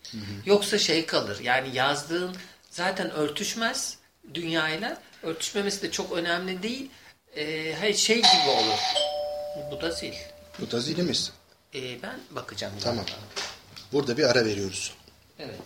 [0.46, 1.40] Yoksa şey kalır.
[1.40, 2.36] Yani yazdığın
[2.70, 3.98] zaten örtüşmez
[4.34, 5.02] dünyayla.
[5.22, 6.90] Örtüşmemesi de çok önemli değil.
[7.36, 8.78] Ee, hayır şey gibi olur.
[9.70, 10.12] Bu da zil.
[10.60, 11.32] Bu da zilimiz.
[11.74, 12.74] Ee, ben bakacağım.
[12.82, 13.04] Tamam.
[13.06, 13.22] galiba.
[13.92, 14.92] Burada bir ara veriyoruz.
[15.38, 15.60] Evet.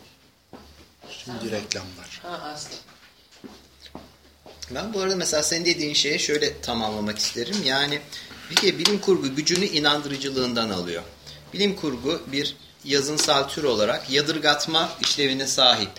[1.24, 2.20] Şimdi reklam var.
[2.22, 2.74] Ha Aslı.
[4.70, 7.56] Ben bu arada mesela senin dediğin şeye şöyle tamamlamak isterim.
[7.64, 8.00] Yani
[8.50, 11.02] bir kere bilim kurgu gücünü inandırıcılığından alıyor.
[11.52, 15.90] Bilim kurgu bir yazınsal tür olarak yadırgatma işlevine sahip.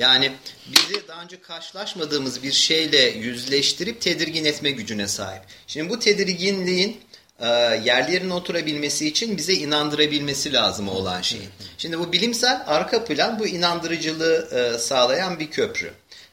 [0.00, 0.32] Yani
[0.66, 5.42] bizi daha önce karşılaşmadığımız bir şeyle yüzleştirip tedirgin etme gücüne sahip.
[5.66, 7.00] Şimdi bu tedirginliğin
[7.40, 7.46] e,
[7.84, 11.48] yerli yerine oturabilmesi için bize inandırabilmesi lazım olan şeyi.
[11.78, 15.92] Şimdi bu bilimsel arka plan bu inandırıcılığı e, sağlayan bir köprü.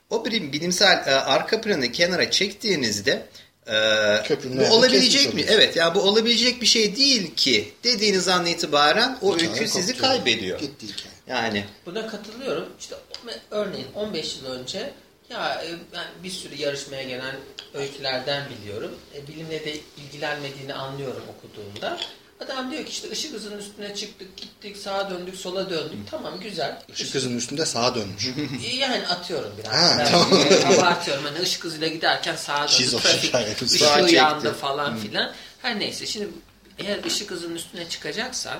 [0.09, 3.25] O bilim, bilimsel e, arka planı kenara çektiğinizde
[3.67, 3.73] e,
[4.23, 5.45] Köprünün bu olabilecek mi?
[5.47, 9.97] Evet ya bu olabilecek bir şey değil ki dediğiniz an itibaren o Hikaye öykü sizi
[9.97, 10.59] kaybediyor.
[10.59, 11.16] Gitti hikaye.
[11.27, 12.65] Yani Buna katılıyorum.
[12.79, 12.95] İşte
[13.51, 14.93] örneğin 15 yıl önce
[15.29, 17.35] ya e, ben bir sürü yarışmaya gelen
[17.73, 18.91] öykülerden biliyorum.
[19.15, 21.97] E, bilimle de ilgilenmediğini anlıyorum okuduğumda.
[22.45, 26.11] Adam diyor ki işte ışık hızının üstüne çıktık, gittik, sağa döndük, sola döndük.
[26.11, 26.81] Tamam güzel.
[26.93, 28.27] Işık hızının üstünde sağa dönmüş.
[28.79, 29.73] Yani atıyorum biraz.
[29.73, 30.41] Ha, Ben tamam.
[30.51, 31.23] e, abartıyorum.
[31.23, 32.71] Hani ışık hızıyla giderken sağa döndü.
[32.71, 35.33] Şizofren Trafik ışığı yandı falan filan.
[35.61, 36.29] Her neyse şimdi
[36.77, 38.57] eğer ışık hızının üstüne çıkacaksan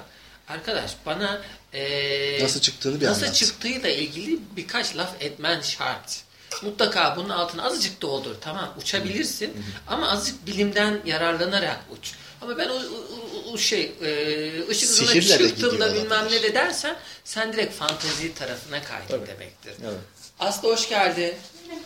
[0.47, 1.41] arkadaş bana
[1.73, 3.35] e, Nasıl çıktığını bir nasıl anlat.
[3.35, 6.21] çıktığıyla ilgili birkaç laf etmen şart.
[6.63, 8.35] Mutlaka bunun altına azıcık da olur.
[8.41, 9.53] Tamam uçabilirsin
[9.87, 12.11] ama azıcık bilimden yararlanarak uç.
[12.41, 16.95] Ama ben o, o- o şey e, ışık hızına çıktığımda gidiyor bilmem ne de dersen
[17.23, 19.73] sen direkt fantezi tarafına kaydın demektir.
[19.83, 19.97] Evet.
[20.39, 21.33] Aslı hoş geldin.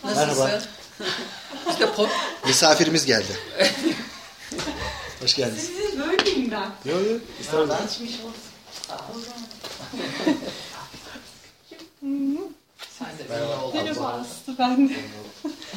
[0.04, 0.28] Nasılsın?
[0.44, 0.62] Merhaba.
[1.70, 2.10] Biz de pot...
[2.46, 3.36] Misafirimiz geldi.
[5.20, 5.62] Hoş geldiniz.
[5.66, 6.90] Siz böyleyim ben.
[6.92, 7.20] Yok yok.
[7.40, 7.80] Estağfurullah.
[12.98, 13.74] Sen de böyle ol.
[13.74, 14.96] Merhaba Aslı ben de.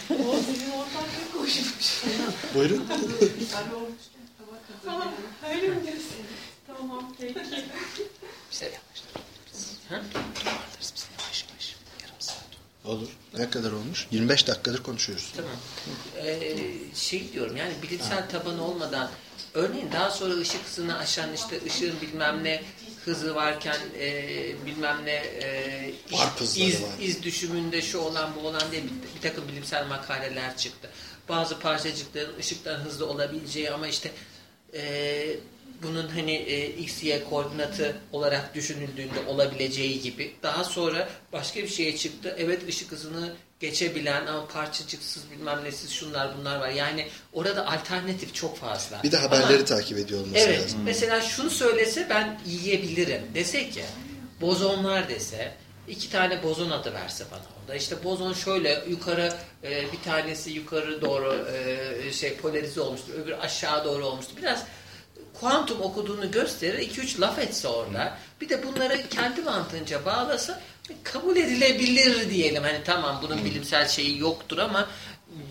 [0.09, 2.03] o senin oradan ne koşmuş?
[2.55, 2.87] Buyurun.
[4.85, 5.11] Tamam,
[5.49, 6.15] öyle mi diyorsun?
[6.67, 7.39] Tamam peki.
[8.51, 8.71] İşte
[9.89, 10.01] Ha?
[10.35, 11.75] Toparlarız biz yavaş yavaş.
[12.01, 12.45] Yarım saat.
[12.85, 13.07] Olur.
[13.37, 14.07] Ne kadar olmuş?
[14.11, 15.33] 25 dakikadır konuşuyoruz.
[15.35, 15.51] Tamam.
[16.17, 16.55] Ee,
[16.95, 19.09] şey diyorum yani bilimsel taban olmadan
[19.55, 22.63] örneğin daha sonra ışık hızını aşan işte ışığın bilmem ne
[23.05, 24.11] hızı varken e,
[24.65, 29.47] bilmem ne e, iz- iz, iz düşümünde şu olan bu olan diye bir, bir takım
[29.47, 30.89] bilimsel makaleler çıktı.
[31.29, 34.11] Bazı parçacıkların ışıktan hızlı olabileceği ama işte
[34.73, 35.27] e,
[35.83, 40.35] bunun hani e, x, y koordinatı olarak düşünüldüğünde olabileceği gibi.
[40.43, 42.35] Daha sonra başka bir şeye çıktı.
[42.39, 46.69] Evet ışık hızını geçebilen ama parçacıksız bilmem nesiz şunlar bunlar var.
[46.69, 49.03] Yani orada alternatif çok fazla.
[49.03, 50.63] Bir de haberleri Ama- takip ediyor olması Evet.
[50.63, 50.79] lazım.
[50.83, 53.21] Mesela şunu söylese ben yiyebilirim.
[53.35, 53.83] Dese ki
[54.41, 55.53] bozonlar dese
[55.87, 57.75] iki tane bozon adı verse bana orada.
[57.75, 63.13] İşte bozon şöyle yukarı e, bir tanesi yukarı doğru e, şey polarize olmuştur.
[63.13, 64.37] Öbürü aşağı doğru olmuştur.
[64.37, 64.63] Biraz
[65.39, 66.89] kuantum okuduğunu gösterir.
[66.89, 68.17] 2-3 laf etse orada.
[68.41, 70.61] Bir de bunları kendi mantığınca bağlasa
[71.03, 72.63] kabul edilebilir diyelim.
[72.63, 74.89] Hani tamam bunun bilimsel şeyi yoktur ama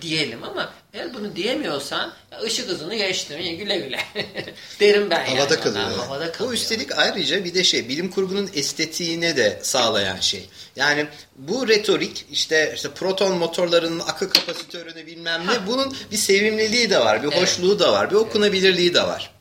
[0.02, 4.00] diyelim ama eğer bunu diyemiyorsan ya ışık hızını geçtim iyi güle güle
[4.80, 5.38] derim ben yani.
[5.38, 5.60] Havada ona.
[5.60, 5.96] kalıyor yani.
[5.96, 6.50] Havada kalıyor.
[6.50, 10.48] Bu üstelik ayrıca bir de şey bilim kurgunun estetiğine de sağlayan şey.
[10.76, 16.98] Yani bu retorik işte işte proton motorlarının akı kapasitörünü bilmem ne bunun bir sevimliliği de
[16.98, 17.42] var, bir Evet.
[17.42, 19.33] hoşluğu da var, bir okunabilirliği de var.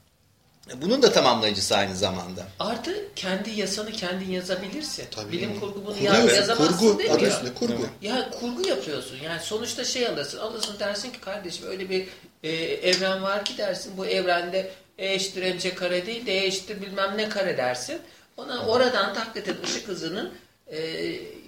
[0.81, 2.47] Bunun da tamamlayıcısı aynı zamanda.
[2.59, 5.05] Artı kendi yasanı kendin yazabilirsin.
[5.11, 5.31] Tabii.
[5.31, 6.35] Bilim kurgu bunu ya, Kuruyorsun.
[6.35, 6.99] yazamazsın Kurgu.
[6.99, 7.87] değil mi üstünde kurgu.
[8.01, 9.17] Ya kurgu yapıyorsun.
[9.25, 10.37] Yani sonuçta şey alırsın.
[10.37, 12.07] Alırsın dersin ki kardeşim öyle bir
[12.43, 13.93] e, evren var ki dersin.
[13.97, 17.99] Bu evrende E eşittir mc kare değil D eşittir bilmem ne kare dersin.
[18.37, 20.33] Ona oradan hakikaten ışık hızının
[20.67, 20.79] e,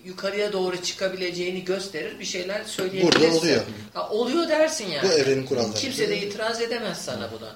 [0.05, 2.19] yukarıya doğru çıkabileceğini gösterir.
[2.19, 3.21] Bir şeyler söyleyebilirsin.
[3.21, 3.61] Burada oluyor.
[3.93, 5.09] Ha, oluyor dersin yani.
[5.09, 5.73] Bu evrenin kuralları.
[5.73, 7.55] Kimse de itiraz edemez sana buna.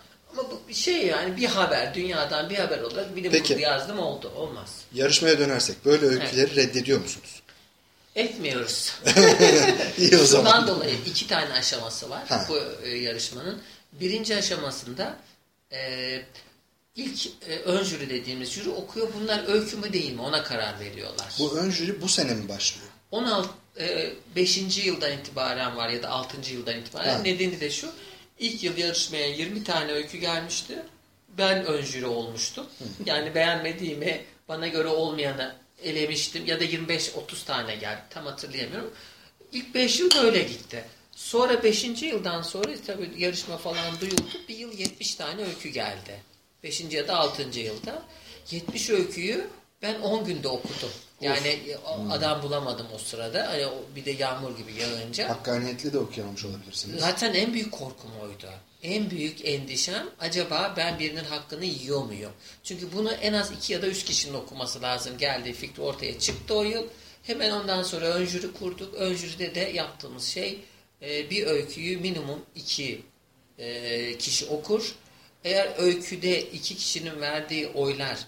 [0.52, 3.48] Bu bir şey yani bir haber dünyadan bir haber olarak bilim Peki.
[3.48, 4.32] kurgu yazdım oldu.
[4.36, 4.70] Olmaz.
[4.94, 7.42] Yarışmaya dönersek böyle öyküleri reddediyor musunuz?
[8.16, 8.94] Etmiyoruz.
[9.98, 10.46] İyi o zaman.
[10.46, 12.46] Bundan dolayı iki tane aşaması var Ha.
[12.50, 13.62] bu e, yarışmanın.
[13.94, 15.16] Birinci aşamasında
[15.72, 16.22] e,
[16.96, 19.08] ilk e, ön jüri dediğimiz jüri okuyor.
[19.20, 21.28] Bunlar öykü mü değil mi ona karar veriyorlar.
[21.40, 22.90] Bu ön jüri bu sene mi başlıyor?
[23.12, 23.50] 16
[23.80, 24.86] e, 5.
[24.86, 26.54] yıldan itibaren var ya da 6.
[26.54, 27.14] yıldan itibaren.
[27.14, 27.20] Ha.
[27.22, 27.92] Nedeni de şu.
[28.40, 30.80] İlk yıl yarışmaya 20 tane öykü gelmişti.
[31.38, 32.68] Ben ön jüri olmuştum.
[33.06, 36.46] Yani beğenmediğimi, bana göre olmayanı elemiştim.
[36.46, 38.02] Ya da 25-30 tane geldi.
[38.10, 38.94] Tam hatırlayamıyorum.
[39.52, 40.86] İlk 5 yıl böyle gitti.
[41.12, 41.84] Sonra 5.
[42.02, 44.40] yıldan sonra tabii yarışma falan duyuldu.
[44.50, 46.24] Bir yıl 70 tane öykü geldi.
[46.64, 46.82] 5.
[46.82, 47.60] ya da 6.
[47.60, 48.04] yılda.
[48.52, 49.48] 70 öyküyü
[49.82, 50.92] ben 10 günde okudum.
[51.22, 53.48] Yani e, o- adam bulamadım o sırada.
[53.48, 55.30] Hani bir de yağmur gibi yağınca.
[55.30, 57.00] Hakkaniyetli de okuyamamış olabilirsiniz.
[57.00, 58.50] Zaten en büyük korkum oydu.
[58.84, 62.32] En büyük endişem acaba ben birinin hakkını yiyor muyum?
[62.64, 65.18] Çünkü bunu en az iki ya da üç kişinin okuması lazım.
[65.18, 66.84] Geldi fikri ortaya çıktı o yıl.
[67.24, 68.94] Hemen ondan sonra ön jüri kurduk.
[68.94, 70.60] Ön jüride de yaptığımız şey
[71.02, 73.02] e, bir öyküyü minimum iki
[73.58, 74.96] e, kişi okur.
[75.44, 78.20] Eğer öyküde iki kişinin verdiği oylar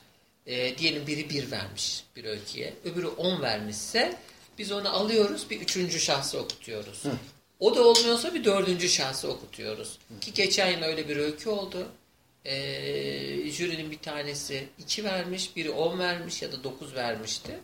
[0.52, 4.18] e, diyelim biri bir vermiş bir öyküye, öbürü on vermişse
[4.58, 7.04] biz onu alıyoruz bir üçüncü şahsı okutuyoruz.
[7.60, 9.98] O da olmuyorsa bir dördüncü şahsı okutuyoruz.
[10.22, 11.88] Ki geçen yıl öyle bir öykü oldu.
[12.46, 17.60] Ee, jürinin bir tanesi iki vermiş, biri on vermiş ya da dokuz vermişti.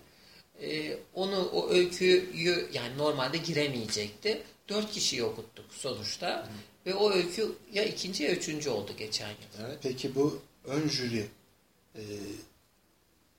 [0.61, 4.41] Ee, onu o öyküyü yani normalde giremeyecekti.
[4.69, 6.49] Dört kişiyi okuttuk sonuçta.
[6.85, 9.65] Ve o öykü ya ikinci ya üçüncü oldu geçen yıl.
[9.67, 9.77] Evet.
[9.81, 11.25] Peki bu ön jüri
[11.95, 12.01] e,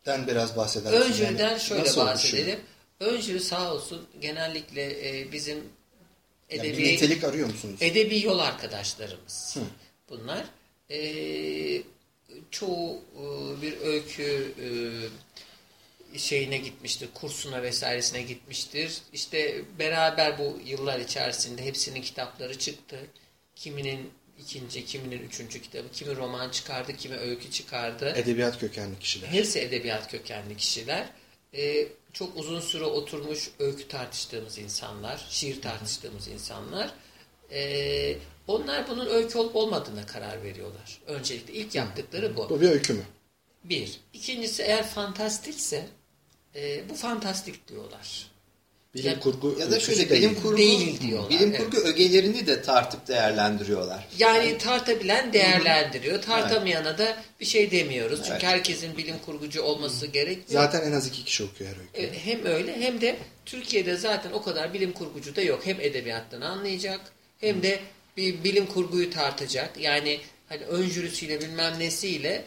[0.06, 1.06] den biraz bahseder misin?
[1.08, 2.08] Ön jüriden Yani şöyle bahsedelim.
[2.08, 2.58] oluşuyor?
[3.00, 5.64] Ön jüri sağ olsun genellikle e, bizim Yani
[6.66, 7.76] edebi, bir nitelik arıyor musunuz?
[7.82, 9.56] edebi yol arkadaşlarımız.
[9.56, 9.60] Hı.
[10.10, 10.44] Bunlar.
[10.90, 11.82] Ee,
[12.50, 13.22] çoğu e,
[13.62, 14.52] bir öykü
[16.14, 18.98] e, şeyine gitmiştir, kursuna vesairesine gitmiştir.
[19.12, 22.98] İşte beraber bu yıllar içerisinde hepsinin kitapları çıktı.
[23.56, 28.12] Kiminin ikinci, kiminin üçüncü kitabı, kimi roman çıkardı, kimi öykü çıkardı.
[28.16, 29.28] Edebiyat kökenli kişiler.
[29.28, 31.06] Hepsi edebiyat kökenli kişiler.
[31.54, 36.90] Ee, çok uzun süre oturmuş öykü tartıştığımız insanlar, şiir tartıştığımız insanlar.
[37.52, 40.98] Ee, onlar bunun öykü olup olmadığına karar veriyorlar.
[41.06, 42.50] Öncelikle ilk yaptıkları bu.
[42.50, 43.02] Bu bir öykü mü?
[43.64, 44.00] Bir.
[44.12, 45.86] İkincisi eğer fantastikse
[46.54, 48.30] e, bu fantastik diyorlar.
[48.94, 50.22] Bilim Ya- kurgu Ya da şöyle değil.
[50.22, 51.58] bilim kurgu Değil diyorlar, bilim evet.
[51.58, 54.06] kurgu ögelerini de tartıp değerlendiriyorlar.
[54.18, 56.22] Yani tartabilen değerlendiriyor.
[56.22, 58.20] Tartamayana da bir şey demiyoruz.
[58.26, 60.62] Çünkü herkesin bilim kurgucu olması gerekmiyor.
[60.62, 62.06] Zaten en az iki kişi okuyor her öyküyü.
[62.20, 65.60] E, Hem öyle hem de Türkiye'de zaten o kadar bilim kurgucu da yok.
[65.66, 67.00] Hem edebiyattan anlayacak
[67.40, 67.80] hem de
[68.16, 69.70] bir bilim kurguyu tartacak.
[69.80, 72.44] Yani hani ön jürisiyle bilmem nesiyle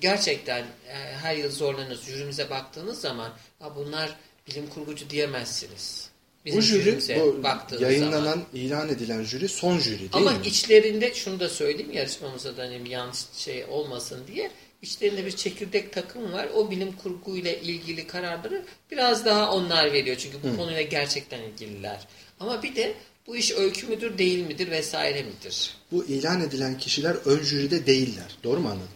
[0.00, 2.04] gerçekten e, her yıl zorlanıyoruz.
[2.06, 6.08] Jürimize baktığınız zaman "Ha, bunlar bilim kurgucu diyemezsiniz.
[6.44, 8.42] Bizim Bu jüri, bu yayınlanan, zaman.
[8.54, 10.36] ilan edilen jüri son jüri değil Ama mi?
[10.46, 14.50] içlerinde şunu da söyleyeyim yarışmamıza da hani yanlış şey olmasın diye
[14.82, 16.48] içlerinde bir çekirdek takım var.
[16.54, 20.16] O bilim kurguyla ilgili kararları biraz daha onlar veriyor.
[20.16, 22.06] Çünkü bu konuyla gerçekten ilgililer.
[22.40, 22.94] Ama bir de
[23.26, 25.70] bu iş öykü müdür değil midir vesaire midir?
[25.92, 28.38] Bu ilan edilen kişiler ön jüride değiller.
[28.44, 28.88] Doğru mu anladım?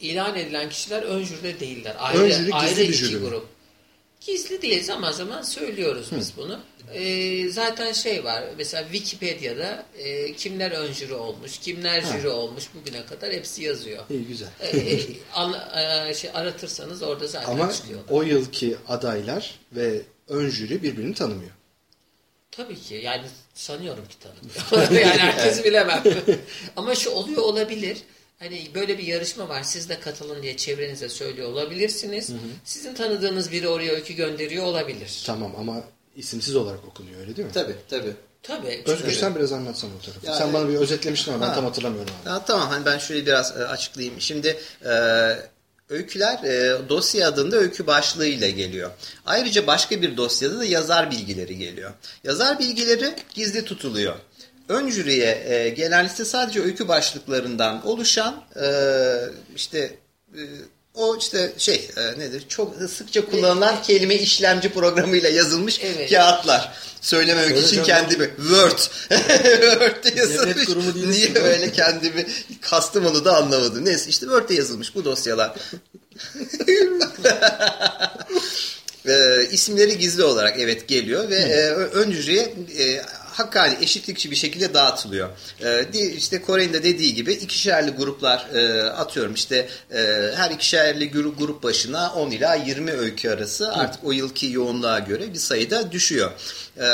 [0.00, 1.96] İlan edilen kişiler ön jüride değiller.
[1.98, 3.46] Ayrı, Ön jüri ayrı bir iki jüri grup.
[4.20, 6.60] Gizli değil zaman zaman söylüyoruz biz bunu.
[6.94, 12.12] Ee, zaten şey var mesela Wikipedia'da e, kimler ön jüri olmuş, kimler Ha.
[12.18, 14.04] jüri olmuş bugüne kadar hepsi yazıyor.
[14.10, 14.48] İyi güzel.
[14.60, 15.00] Ee, e,
[15.34, 18.00] an- e, şey, aratırsanız orada zaten Ama çıkıyor.
[18.10, 21.50] o yılki adaylar ve ön jüri birbirini tanımıyor.
[22.50, 24.92] Tabii ki yani sanıyorum ki tanımıyor.
[25.04, 26.02] yani herkes bilemem.
[26.76, 27.98] Ama şu oluyor olabilir.
[28.38, 32.30] Hani böyle bir yarışma var siz de katılın diye çevrenize söylüyor olabilirsiniz.
[32.64, 35.22] Sizin tanıdığınız biri oraya öykü gönderiyor olabilir.
[35.26, 35.82] Tamam ama
[36.16, 37.54] isimsiz olarak okunuyor öyle değil mi?
[37.54, 38.12] Tabii tabii.
[38.42, 38.82] Tabii.
[38.86, 40.26] Özgür sen biraz anlatsana o tarafı.
[40.26, 41.54] Ya, sen bana bir özetlemiştin ama ben Ha.
[41.54, 42.28] tam hatırlamıyorum abi.
[42.30, 44.20] Ha, tamam hani ben şöyle biraz e, açıklayayım.
[44.20, 44.92] Şimdi e,
[45.88, 48.90] öyküler e, dosya adında öykü başlığıyla geliyor.
[49.26, 51.90] Ayrıca başka bir dosyada da yazar bilgileri geliyor.
[52.24, 54.16] Yazar bilgileri gizli tutuluyor.
[54.68, 58.66] Ön jüriye e, gelen liste sadece öykü başlıklarından oluşan e,
[59.56, 59.78] işte
[60.34, 60.40] e,
[60.94, 66.10] o işte şey e, nedir çok sıkça kullanılan kelime işlemci programıyla yazılmış Evet.
[66.10, 66.72] kağıtlar.
[67.00, 67.86] Söylememek Söyle için canım.
[68.08, 68.78] kendimi Word
[69.72, 70.68] Word'de yazılmış.
[71.06, 71.38] Niye ki.
[71.40, 72.26] öyle kendimi
[72.60, 73.84] kastım onu da anlamadım.
[73.84, 75.54] Neyse işte Word'de yazılmış bu dosyalar.
[79.06, 83.02] e, isimleri gizli olarak evet geliyor ve e, ön jüriye e,
[83.38, 85.28] hakkani eşitlikçi bir şekilde dağıtılıyor.
[85.60, 89.98] E, işte Kore'nin de dediği gibi ikişerli gruplar e, atıyorum işte e,
[90.34, 95.32] her ikişerli grup, grup başına 10 ila 20 öykü arası artık o yılki yoğunluğa göre
[95.32, 96.30] bir sayıda düşüyor.
[96.78, 96.86] E,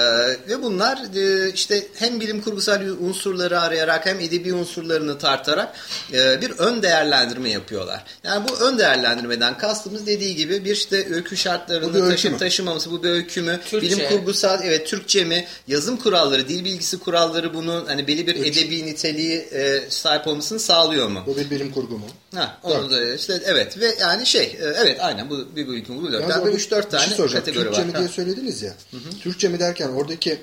[0.48, 5.74] ve bunlar e, işte hem bilim kurgusal unsurları arayarak hem edebi unsurlarını tartarak
[6.12, 8.04] e, bir ön değerlendirme yapıyorlar.
[8.24, 12.38] Yani bu ön değerlendirmeden kastımız dediği gibi bir işte öykü şartlarını mü?
[12.38, 13.60] taşımaması bu bir öykü mü?
[13.66, 13.90] Türkçe.
[13.90, 15.46] Bilim kurgusal evet Türkçe mi?
[15.68, 18.58] Yazım kuralları, dil bilgisi kuralları bunun hani belli bir Üç.
[18.58, 21.22] edebi niteliği e, sahip olmasını sağlıyor mu?
[21.26, 22.06] Bu bir bilim kurgu mu?
[22.34, 26.04] Ha, onu da işte evet ve yani şey e, evet aynen bu bir bilim kurgu.
[26.12, 27.44] Yalnız Yani orada 3 4 bir tane şey soracağım.
[27.44, 27.86] kategori Türkçe var.
[27.86, 27.98] mi Ha.
[27.98, 28.74] diye söylediniz ya.
[29.22, 30.38] Türkçe mi derken oradaki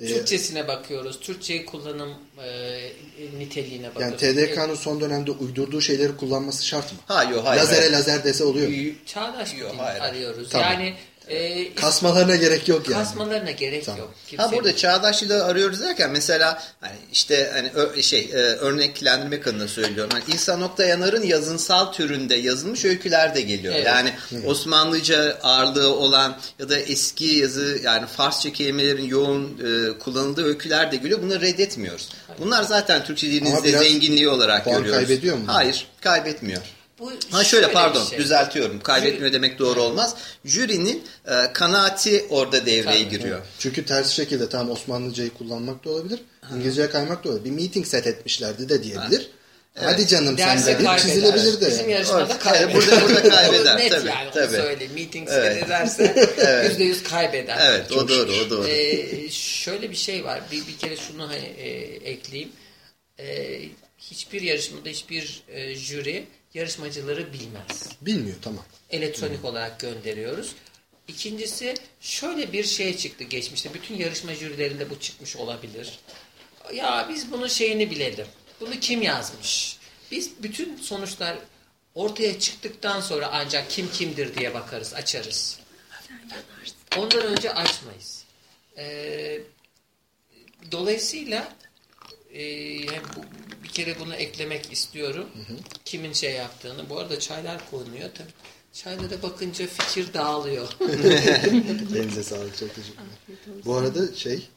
[0.00, 1.20] e, Türkçesine bakıyoruz.
[1.20, 2.10] Türkçe kullanım
[2.44, 2.48] e,
[3.38, 4.50] niteliğine yani bakıyoruz.
[4.50, 6.98] TDK'nın son dönemde uydurduğu şeyleri kullanması şart mı?
[7.06, 7.60] Ha yok hayır.
[7.62, 7.92] Lazere hayır.
[7.92, 8.74] lazer dese oluyor mu?
[9.06, 10.00] Çağdaş dil hayır.
[10.00, 10.48] arıyoruz.
[10.50, 10.72] Tamam.
[10.72, 10.94] Yani
[11.32, 13.02] e, Kasmalarına gerek yok yani.
[13.04, 14.00] kasmalarına gerek Tamam.
[14.00, 14.08] yok.
[14.10, 19.68] Ha Kimsenin- burada çağdaşlığı arıyoruz derken mesela hani işte hani ö- şey e, örneklendirmek adına
[19.68, 20.10] söylüyorum.
[20.12, 23.74] Hani İhsan Nokta Yanar'ın yazınsal türünde yazılmış öyküler de geliyor.
[23.76, 23.86] Evet.
[23.86, 24.12] Yani
[24.46, 30.96] Osmanlıca ağırlığı olan ya da eski yazı yani Farsça kelimelerin yoğun e, kullanıldığı öyküler de
[30.96, 31.22] geliyor.
[31.22, 32.08] Bunları reddetmiyoruz.
[32.38, 34.90] Bunlar zaten Türkçe dilinizde zenginliği olarak görüyoruz.
[34.90, 35.44] kaybediyor mu?
[35.46, 36.62] Hayır, kaybetmiyor.
[37.02, 38.18] Bu Ha şöyle bir pardon şey.
[38.18, 38.80] düzeltiyorum.
[38.80, 40.14] Kaybetmiyor demek doğru olmaz.
[40.44, 43.08] Jürinin e, kanaati orada devreye Tabii.
[43.08, 43.40] giriyor.
[43.58, 46.20] Çünkü ters şekilde tam Osmanlıcayı kullanmak da olabilir.
[46.56, 47.44] İngilizceye kaymak da olabilir.
[47.44, 49.30] Bir meeting set etmişlerdi de diyebilir.
[49.74, 51.08] Hadi canım sen Derse de bir kaybeder.
[51.08, 51.66] çizilebilir de.
[51.66, 52.74] Bizim yarışmada Evet, kaybeder.
[52.74, 54.56] burada- burada kaybeder, Net tabii, yani tabii.
[54.56, 54.92] onu söyleyeyim.
[54.94, 55.52] Meeting Evet.
[55.52, 56.30] seyrederse
[56.68, 57.58] yüzde yüz kaybeder.
[57.70, 58.68] Evet o doğru o doğru.
[58.68, 60.40] Ee, şöyle bir şey var.
[60.52, 61.68] Bir, bir kere şunu hani, e,
[62.10, 62.52] ekleyeyim.
[63.18, 63.58] E,
[63.98, 67.88] hiçbir yarışmada hiçbir e, jüri yarışmacıları bilmez.
[68.00, 68.64] Bilmiyor tamam.
[68.90, 70.54] Elektronik olarak gönderiyoruz.
[71.08, 73.74] İkincisi şöyle bir şey çıktı geçmişte.
[73.74, 75.98] Bütün yarışma jürilerinde bu çıkmış olabilir.
[76.74, 78.26] Ya biz bunun şeyini bilelim.
[78.60, 79.76] Bunu kim yazmış?
[80.10, 81.38] Biz bütün sonuçlar
[81.94, 85.58] Ortaya çıktıktan sonra ancak kim kimdir diye bakarız, açarız.
[86.96, 88.24] Ondan önce açmayız.
[88.78, 89.40] Ee,
[90.72, 91.52] dolayısıyla
[92.34, 93.22] e, bu,
[93.64, 95.28] bir kere bunu eklemek istiyorum.
[95.84, 96.90] Kimin şey yaptığını.
[96.90, 98.10] Bu arada çaylar konuyor.
[98.14, 98.32] Tabii
[98.72, 100.68] çaylara bakınca fikir dağılıyor.
[100.80, 102.58] Elinize sağlık.
[102.58, 103.06] Çok teşekkürler.
[103.64, 104.48] Bu arada şey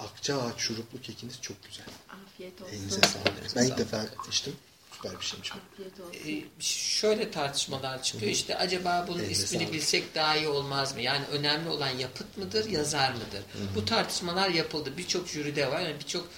[0.00, 1.84] Akçaağaç şuruplu kekiniz çok güzel.
[2.08, 2.74] Afiyet olsun.
[2.74, 3.56] Elinize sağlık.
[3.56, 4.56] Ben ilk defa içtim.
[4.92, 5.52] Süper bir şeymiş.
[5.52, 6.30] Afiyet olsun.
[6.30, 8.32] Ee, şöyle tartışmalar çıkıyor.
[8.32, 9.74] İşte acaba bunun Elinize ismini sağlık.
[9.74, 11.00] bilsek daha iyi olmaz mı?
[11.00, 13.42] Yani önemli olan yapıt mıdır, yazar mıdır?
[13.74, 14.92] Bu tartışmalar yapıldı.
[14.96, 15.80] Birçok jüride var.
[15.80, 16.28] Yani birçok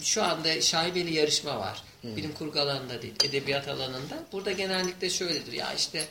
[0.00, 1.82] şu anda şaibeli yarışma var.
[2.04, 4.24] Bilim kurgu alanında değil, edebiyat alanında.
[4.32, 5.52] Burada genellikle şöyledir.
[5.52, 6.04] Ya işte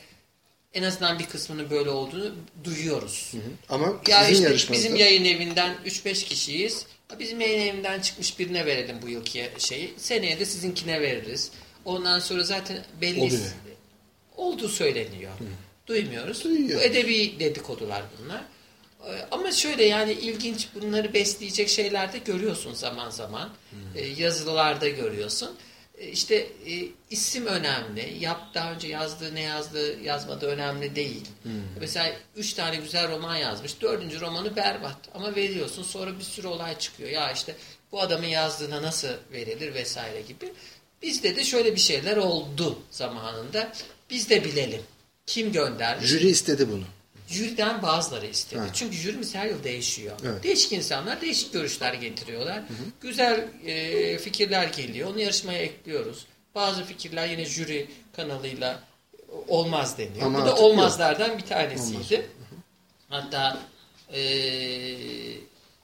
[0.74, 3.32] en azından bir kısmının böyle olduğunu duyuyoruz.
[3.68, 6.86] Ama Ya sizin işte yarışmanızda bizim yayın evinden 3-5 kişiyiz.
[7.18, 9.94] Bizim yayın evinden çıkmış birine verelim bu yılki şeyi.
[9.96, 11.50] Seneye de sizinkine veririz.
[11.84, 13.40] Ondan sonra zaten belli Oluyor.
[14.36, 15.32] olduğu söyleniyor.
[15.86, 16.44] Duymuyoruz.
[16.44, 16.80] Duyuyor.
[16.80, 18.44] Bu edebi dedikodular bunlar.
[19.06, 23.50] Ee, Ama şöyle yani ilginç bunları besleyecek şeyler de görüyorsun zaman zaman.
[23.94, 25.50] Ee, Yazılarda görüyorsun.
[25.98, 26.34] Ee, İşte
[26.66, 28.16] e, isim önemli.
[28.20, 31.24] Yap daha önce yazdığı ne yazdığı yazmadığı önemli değil.
[31.80, 33.80] Mesela üç tane güzel roman yazmış.
[33.80, 34.96] Dördüncü romanı berbat.
[35.14, 37.10] Ama veriyorsun sonra bir sürü olay çıkıyor.
[37.10, 37.56] Ya işte
[37.92, 40.52] bu adamın yazdığına nasıl verilir vesaire gibi.
[41.02, 43.72] Bizde de şöyle bir şeyler oldu zamanında.
[44.10, 44.82] Biz de bilelim.
[45.26, 46.06] Kim göndermiş?
[46.10, 46.84] jüri istedi bunu.
[47.26, 48.60] Jüriden bazıları istedi.
[48.60, 48.66] Ha.
[48.72, 50.16] Çünkü jürimiz her yıl değişiyor.
[50.24, 50.42] Evet.
[50.42, 52.62] Değişik insanlar değişik görüşler getiriyorlar.
[53.00, 55.10] Güzel e, fikirler geliyor.
[55.10, 56.26] Onu yarışmaya ekliyoruz.
[56.54, 58.82] Bazı fikirler yine jüri kanalıyla
[59.48, 60.26] olmaz deniyor.
[60.26, 62.26] Ama Bu da olmazlardan bir tanesiydi.
[63.08, 63.58] Hatta
[64.12, 64.20] e,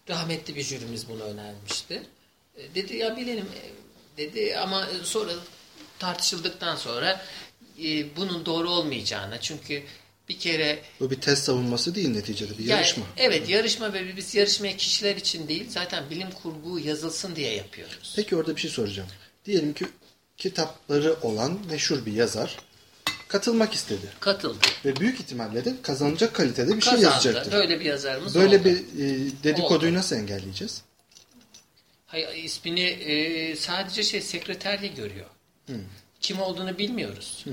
[0.08, 2.02] rahmetli bir jürimiz bunu önermişti.
[2.56, 3.62] E, dedi ya bilelim e,
[4.16, 5.32] dedi ama sonra
[5.98, 7.24] tartışıldıktan sonra
[7.84, 9.82] e, bunun doğru olmayacağına çünkü
[10.28, 13.04] bir kere Bu bir test savunması değil neticede bir yani, yarışma.
[13.16, 18.12] evet yarışma ve biz yarışmaya kişiler için değil zaten bilim kurgu yazılsın diye yapıyoruz.
[18.16, 19.08] Peki orada bir şey soracağım.
[19.44, 19.86] Diyelim ki
[20.36, 22.56] kitapları olan meşhur bir yazar
[23.28, 24.06] katılmak istedi.
[24.20, 24.58] Katıldı.
[24.84, 27.14] Ve büyük ihtimalle de kazanacak kalitede bir şey Kazandı.
[27.14, 27.52] yazacaktır.
[27.52, 28.64] Böyle bir yazarımız Böyle oldu.
[28.64, 29.98] bir e, dedikoduyu Oldu.
[29.98, 30.82] nasıl engelleyeceğiz?
[32.06, 35.26] Hayır, ismini e, sadece şey sekreterle görüyor.
[36.20, 37.44] Kim olduğunu bilmiyoruz.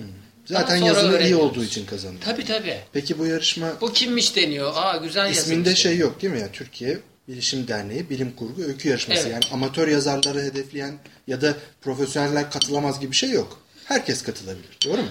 [0.49, 2.17] Zaten yazılı iyi olduğu için kazandı.
[2.25, 2.77] Tabii tabii.
[2.93, 4.73] Peki bu yarışma Bu kimmiş deniyor.
[4.75, 6.51] Aa güzel isminde yazılmış şey yok değil mi ya?
[6.51, 6.97] Türkiye
[7.27, 9.21] Bilişim Derneği Bilim Kurgu Öykü Yarışması.
[9.21, 9.33] Evet.
[9.33, 10.93] Yani amatör yazarları hedefleyen
[11.27, 13.61] ya da profesyoneller katılamaz gibi bir şey yok.
[13.85, 14.77] Herkes katılabilir.
[14.85, 15.09] Doğru mu?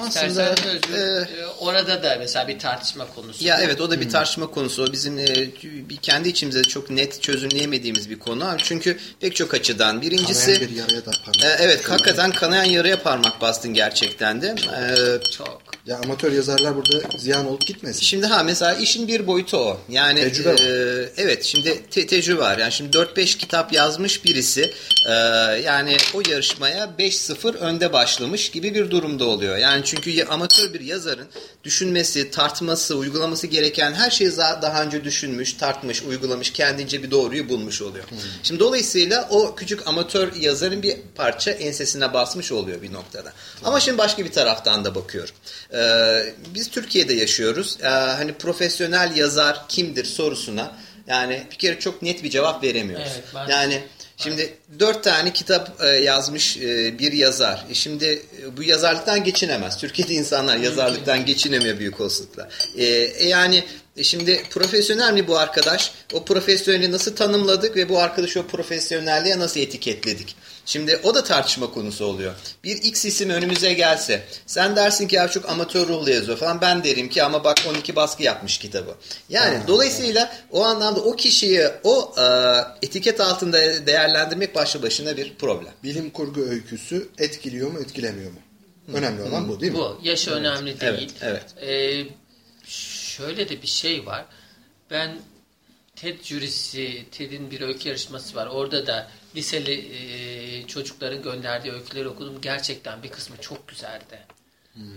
[0.00, 3.44] Özgür, e, e, orada da mesela bir tartışma konusu.
[3.44, 4.84] Ya evet o da bir tartışma konusu.
[4.84, 5.26] O bizim e,
[5.62, 8.56] bir kendi içimizde çok net çözümleyemediğimiz bir konu.
[8.58, 10.02] Çünkü pek çok açıdan.
[10.02, 11.44] Birincisi Kanayan bir yaraya da parmak.
[11.44, 14.46] e, evet hakikaten kanayan yaraya parmak bastın gerçekten de.
[14.48, 15.61] E, Çok.
[15.86, 18.02] Ya amatör yazarlar burada ziyan olup gitmesin.
[18.02, 19.80] Şimdi ha mesela işin bir boyutu o.
[19.88, 20.58] Yani Tecrübe var.
[20.58, 22.58] e, evet şimdi te- tecrübe var.
[22.58, 24.72] Yani şimdi 4-5 kitap yazmış birisi
[25.08, 25.12] e,
[25.64, 29.56] yani o yarışmaya 5-0 önde başlamış gibi bir durumda oluyor.
[29.56, 31.26] Yani çünkü amatör bir yazarın
[31.64, 37.82] düşünmesi, tartması, uygulaması gereken her şeyi daha önce düşünmüş, tartmış, uygulamış, kendince bir doğruyu bulmuş
[37.82, 38.04] oluyor.
[38.42, 43.32] Şimdi dolayısıyla o küçük amatör yazarın bir parça ensesine basmış oluyor bir noktada.
[43.64, 45.34] Ama şimdi başka bir taraftan da bakıyorum.
[45.74, 47.78] Ee, biz Türkiye'de yaşıyoruz.
[47.82, 53.08] Ee, hani profesyonel yazar kimdir sorusuna yani bir kere çok net bir cevap veremiyoruz.
[53.14, 53.82] Evet, ben- yani
[54.16, 57.66] şimdi dört tane kitap e, yazmış e, bir yazar.
[57.70, 58.22] E, şimdi
[58.56, 59.78] bu yazarlıktan geçinemez.
[59.78, 62.48] Türkiye'de insanlar yazarlıktan geçinemiyor büyük olasılıkla.
[62.76, 63.64] E, e, yani
[64.02, 65.92] şimdi profesyonel mi bu arkadaş?
[66.12, 70.36] O profesyoneli nasıl tanımladık ve bu arkadaşı o profesyonelliğe nasıl etiketledik?
[70.66, 72.34] Şimdi o da tartışma konusu oluyor.
[72.64, 76.84] Bir X isim önümüze gelse sen dersin ki ya çok amatör ruhlu yazıyor falan ben
[76.84, 78.94] derim ki ama bak 12 baskı yapmış kitabı.
[79.28, 82.24] Yani dolayısıyla o anlamda o kişiyi o e,
[82.86, 85.72] etiket altında değerlendirmek başlı başına bir problem.
[85.84, 88.38] Bilim kurgu öyküsü etkiliyor mu etkilemiyor mu?
[88.94, 89.78] Önemli olan bu değil mi?
[89.78, 89.98] Bu.
[90.02, 91.12] Yaşı önemli değil.
[91.22, 92.04] Evet, Ee,
[92.66, 94.24] şöyle de bir şey var.
[94.90, 95.18] Ben
[96.02, 98.46] TED jürisi, TED'in bir öykü yarışması var.
[98.46, 102.40] Orada da liseli e, çocukların gönderdiği öyküleri okudum.
[102.40, 104.18] Gerçekten bir kısmı çok güzeldi.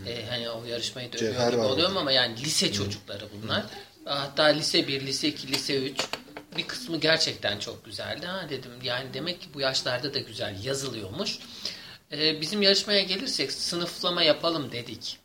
[0.07, 3.65] E, hani o yarışmayı da övüyor gibi oluyorum ama yani lise çocukları bunlar.
[4.05, 5.99] Hatta lise 1, lise 2, lise 3
[6.57, 8.25] bir kısmı gerçekten çok güzeldi.
[8.25, 11.39] Ha dedim yani demek ki bu yaşlarda da güzel yazılıyormuş.
[12.11, 15.17] Ee, bizim yarışmaya gelirsek sınıflama yapalım dedik.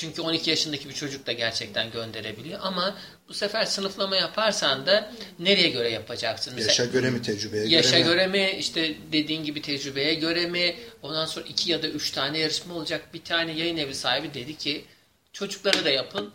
[0.00, 2.60] Çünkü 12 yaşındaki bir çocuk da gerçekten gönderebiliyor.
[2.62, 6.52] Ama bu sefer sınıflama yaparsan da nereye göre yapacaksın?
[6.56, 8.32] Mesela Yaşa göre mi tecrübeye Yaşa göre mi?
[8.32, 12.38] göre mi işte dediğin gibi tecrübeye göre mi ondan sonra iki ya da üç tane
[12.38, 14.84] yarışma olacak bir tane yayın evi sahibi dedi ki
[15.32, 16.32] çocuklara da yapın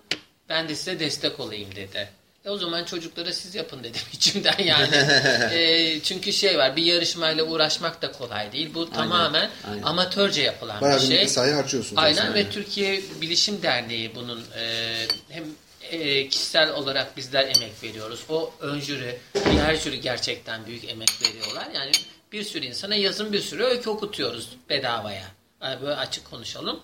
[0.49, 2.09] ben de size destek olayım dedi.
[2.46, 4.89] E o zaman çocuklara siz yapın dedim içimden yani.
[5.54, 8.70] E, çünkü şey var bir yarışmayla uğraşmak da kolay değil.
[8.74, 9.84] Bu tamamen aynen.
[9.84, 11.18] amatörce yapılan Bayağı bir bir şey.
[11.18, 12.04] mesai harcıyorsunuz.
[12.04, 12.34] Aynen aslında.
[12.36, 14.94] ve Türkiye Bilişim Derneği bunun e,
[15.30, 15.44] hem
[15.91, 18.20] e, kişisel olarak bizler emek veriyoruz.
[18.30, 19.20] O ön jüri,
[19.52, 21.68] diğer jüri gerçekten büyük emek veriyorlar.
[21.76, 21.91] Yani
[22.32, 25.26] bir sürü insana yazın bir sürü öykü okutuyoruz bedavaya.
[25.64, 26.80] Yani böyle açık konuşalım.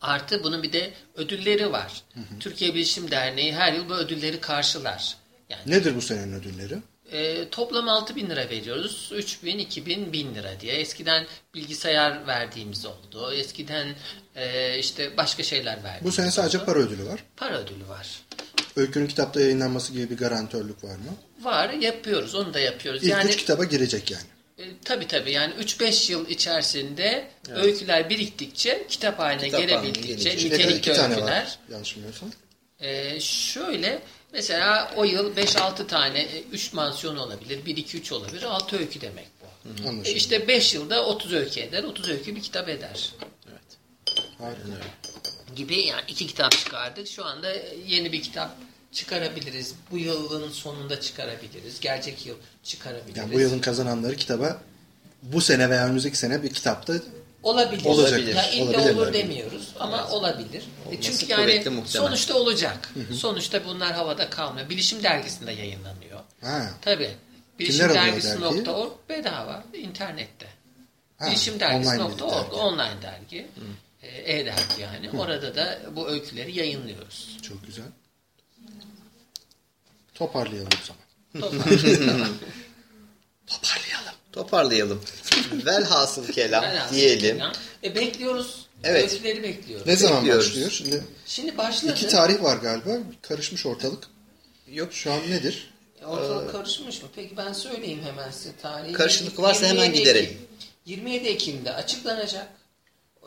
[0.00, 2.02] Artı bunun bir de ödülleri var.
[2.40, 5.16] Türkiye Bilişim Derneği her yıl bu ödülleri karşılar.
[5.50, 6.78] Yani Nedir bu senenin ödülleri?
[7.12, 9.10] e, toplam 6 bin lira veriyoruz.
[9.14, 10.74] 3 bin, 2 bin, 1000 lira diye.
[10.74, 13.32] Eskiden bilgisayar verdiğimiz oldu.
[13.32, 13.94] Eskiden
[14.36, 16.66] e, işte başka şeyler verdiğimiz Bu sene sadece oldu.
[16.66, 17.20] para ödülü var.
[17.36, 18.06] Para ödülü var.
[18.76, 21.14] Öykünün kitapta yayınlanması gibi bir garantörlük var mı?
[21.42, 22.34] Var, yapıyoruz.
[22.34, 23.02] Onu da yapıyoruz.
[23.02, 24.24] İlk yani üç kitaba girecek yani.
[24.58, 30.46] E, tabii tabii yani 3-5 yıl içerisinde öyküler biriktikçe kitap haline Kitap haline gelebildikçe iki
[30.46, 31.42] nitelikli tane öyküler.
[31.42, 31.58] var.
[31.72, 32.30] Yanlış bilmiyorsam.
[32.80, 34.02] Ee, şöyle
[34.32, 37.58] mesela o yıl 5-6 tane 3 mansiyon olabilir.
[37.66, 38.42] 1-2-3 olabilir.
[38.42, 39.44] 6 öykü demek bu.
[39.84, 40.16] E Anlaşıldı.
[40.16, 41.84] işte 5 yılda 30 öykü eder.
[41.84, 43.10] 30 öykü bir kitap eder.
[44.38, 44.60] Harika.
[45.56, 47.08] Gibi yani iki kitap çıkardık.
[47.08, 47.52] Şu anda
[47.86, 48.56] yeni bir kitap
[48.98, 49.74] çıkarabiliriz.
[49.90, 51.80] Bu yılın sonunda çıkarabiliriz.
[51.80, 53.16] Gerçek yıl çıkarabiliriz.
[53.16, 54.62] Yani bu yılın kazananları kitaba
[55.22, 56.94] bu sene veya önümüzdeki sene bir kitapta
[57.42, 57.84] Olabilir.
[57.84, 58.20] Olacak.
[58.20, 58.94] Ya illa Olabilirler.
[58.94, 60.64] olur demiyoruz ama olabilir.
[60.86, 62.92] E Olması Çünkü yani sonuçta olacak.
[63.14, 64.68] Sonuçta bunlar havada kalmıyor.
[64.70, 66.20] Bilişim dergisinde yayınlanıyor.
[66.40, 67.10] ha, Tabii.
[67.58, 70.46] Kimler alıyor Bilişimdergisi.org bedava internette.
[71.18, 73.46] ha, online Bilişimdergisi.org bir online dergi.
[74.02, 75.10] E, E-dergi yani.
[75.20, 77.38] Orada da bu öyküleri yayınlıyoruz.
[77.42, 77.84] Çok güzel.
[80.18, 81.50] Toparlayalım o zaman.
[81.50, 82.38] Toparlayalım.
[83.46, 84.14] Toparlayalım.
[84.32, 85.00] Toparlayalım.
[85.66, 87.36] Velhasıl kelam Velhasıl diyelim.
[87.36, 87.52] kelam.
[87.84, 88.66] E, bekliyoruz.
[88.84, 89.12] Evet.
[89.12, 89.86] Öyküleri bekliyoruz.
[89.86, 90.46] Ne zaman Bekliyoruz.
[90.48, 90.70] başlıyor?
[90.70, 91.92] Şimdi Şimdi başladı.
[91.92, 92.90] iki tarih var galiba.
[93.22, 94.04] Karışmış ortalık.
[94.72, 95.70] Yok Şu an nedir?
[96.06, 97.08] Ortalık karışmış mı?
[97.16, 98.92] Peki ben söyleyeyim hemen size tarihi.
[98.92, 100.30] Karışıklık varsa hemen 27 giderelim.
[100.30, 100.46] Ekim.
[100.86, 102.48] 27 Ekim'de açıklanacak.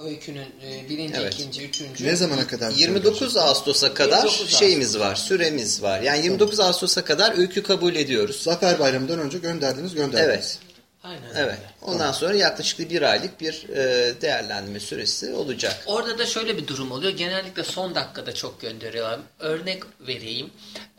[0.05, 1.33] Öykünün e, birinci, Evet.
[1.33, 2.05] ikinci, üçüncü.
[2.07, 2.71] Ne zamana kadar?
[2.71, 6.01] 29 Ağustos'a kadar 29 şeyimiz var, süremiz var.
[6.01, 8.41] Yani 29 Ağustos'a kadar öykü kabul ediyoruz.
[8.43, 10.29] Zafer Bayramı'ndan önce gönderdiniz gönderdiniz.
[10.29, 10.59] Evet.
[11.03, 11.37] Aynen Evet.
[11.37, 11.71] öyle.
[11.81, 15.83] Ondan sonra yaklaşık bir aylık bir e, değerlendirme süresi olacak.
[15.85, 17.11] Orada da şöyle bir durum oluyor.
[17.13, 19.19] Genellikle son dakikada çok gönderiyorlar.
[19.39, 20.49] Örnek vereyim.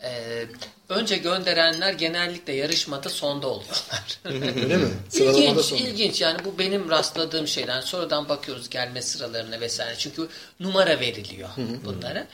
[0.04, 0.46] Ee,
[0.88, 4.20] önce gönderenler genellikle yarışmada sonda oluyorlar.
[4.24, 4.88] Öyle mi?
[5.08, 5.80] Sıralamada ilginç, sonra.
[5.80, 6.20] ilginç.
[6.20, 7.82] Yani bu benim rastladığım şeyler.
[7.82, 9.94] Sonradan bakıyoruz gelme sıralarına vesaire.
[9.98, 10.28] Çünkü
[10.60, 11.48] numara veriliyor
[11.84, 12.26] bunlara.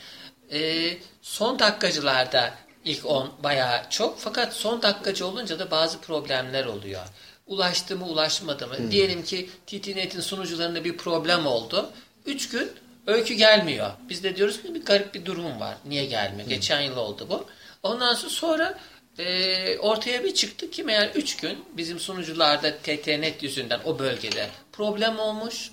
[0.52, 2.54] Ee, son dakikacılarda
[2.84, 4.20] ilk 10 bayağı çok.
[4.20, 7.02] Fakat son dakikacı olunca da bazı problemler oluyor.
[7.48, 8.90] Ulaştı mı ulaşmadı mı?
[8.90, 11.90] Diyelim ki TTNet'in sunucularında bir problem oldu.
[12.26, 12.70] 3 gün
[13.06, 13.90] öykü gelmiyor.
[14.08, 15.76] Biz de diyoruz ki bir garip bir durum var.
[15.84, 16.48] Niye gelmiyor?
[16.48, 17.46] Geçen yıl oldu bu.
[17.82, 18.78] Ondan sonra, sonra
[19.18, 25.18] e, ortaya bir çıktı ki meğer 3 gün bizim sunucularda TTNet yüzünden o bölgede problem
[25.18, 25.70] olmuş.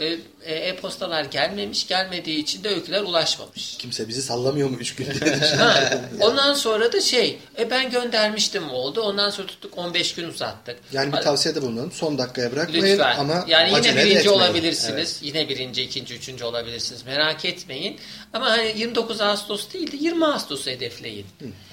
[0.00, 0.16] E,
[0.46, 1.86] E-postalar gelmemiş.
[1.86, 3.76] Gelmediği için de öyküler ulaşmamış.
[3.78, 5.34] Kimse bizi sallamıyor mu 3 günde?
[5.58, 9.00] Ha, ondan sonra da şey, e ben göndermiştim oldu.
[9.00, 10.76] Ondan sonra tuttuk 15 gün uzattık.
[10.92, 11.92] yani bir tavsiyede bulunalım.
[11.92, 13.16] Son dakikaya bırakmayın Lütfen.
[13.18, 14.28] ama yani yine birinci etmeyin.
[14.28, 15.18] olabilirsiniz.
[15.22, 17.06] Yine birinci, ikinci, üçüncü olabilirsiniz.
[17.06, 17.96] Merak etmeyin.
[18.32, 21.26] Ama hani 29 Ağustos değil de 20 Ağustos'u hedefleyin.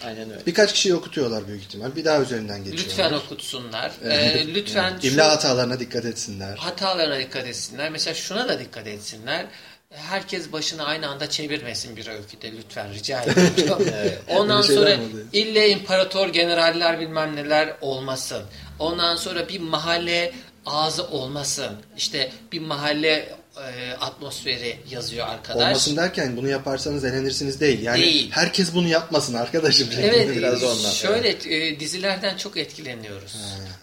[0.06, 0.46] Aynen öyle.
[0.46, 1.96] Birkaç kişiyi okutuyorlar büyük ihtimal.
[1.96, 2.86] Bir daha üzerinden geçiyorlar.
[2.90, 3.92] Lütfen okutsunlar.
[4.06, 6.58] Ee, lütfen İmla hatalarına dikkat etsinler.
[6.58, 7.90] hatalarına dikkat etsinler.
[7.90, 9.46] Mesela şuna da dikkat etsinler.
[9.90, 13.86] Herkes başını aynı anda çevirmesin bir öyküde lütfen rica ediyorum.
[14.28, 14.98] Ondan sonra
[15.34, 18.44] ille imparator generaller bilmem neler olmasın.
[18.80, 20.34] Ondan sonra bir mahalle
[20.66, 21.78] ağzı olmasın.
[21.98, 25.68] İşte bir mahalle e, atmosferi yazıyor arkadaş.
[25.68, 27.82] Olmasın derken bunu yaparsanız elenirsiniz değil.
[27.82, 28.32] Yani Değil.
[28.32, 29.88] herkes bunu yapmasın arkadaşım.
[30.02, 33.36] Evet, Biraz ondan, şöyle e, dizilerden çok etkileniyoruz.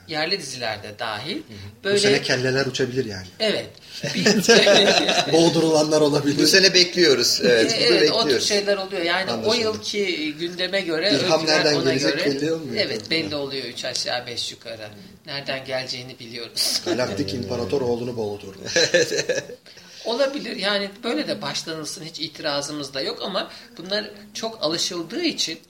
[0.09, 1.37] Yerli dizilerde dahil.
[1.37, 3.27] Bu Böyle sene kelleler uçabilir yani.
[3.41, 3.67] evet.
[4.15, 4.25] Bir,
[5.33, 6.43] Boğdurulanlar olabilir.
[6.43, 7.41] Bu sene bekliyoruz.
[7.43, 8.49] Evet, bunu evet, o tür bekliyoruz.
[8.49, 9.03] şeyler oluyor.
[9.03, 9.57] Yani o Anlaşıldı.
[9.63, 12.85] yılki gündeme göre İlham nereden gelecek göre belli olmuyor.
[12.87, 14.89] Evet, belli oluyor üç aşağı beş yukarı.
[15.27, 16.83] Nereden geleceğini biliyoruz.
[16.85, 18.73] Galaktik İmparator oğlunu boğdurmuş.
[20.09, 20.57] Olabilir.
[20.57, 25.61] Yani böyle de başlanılsın hiç itirazımız da yok ama bunlar çok alışıldığı için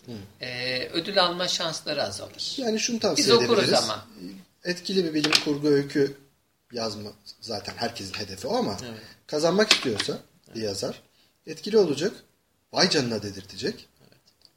[0.40, 2.54] e, ödül alma şansları azalır.
[2.56, 3.82] Yani şunu tavsiye Biz okuruz edebiliriz.
[3.84, 4.06] ama.
[4.64, 6.16] Etkili bir bilim kurgu öykü
[6.72, 7.10] yazma
[7.40, 8.76] zaten herkesin hedefi o ama
[9.26, 10.18] kazanmak istiyorsa
[10.54, 11.02] bir yazar
[11.46, 12.12] etkili olacak.
[12.72, 13.88] Vay canına dedirtecek.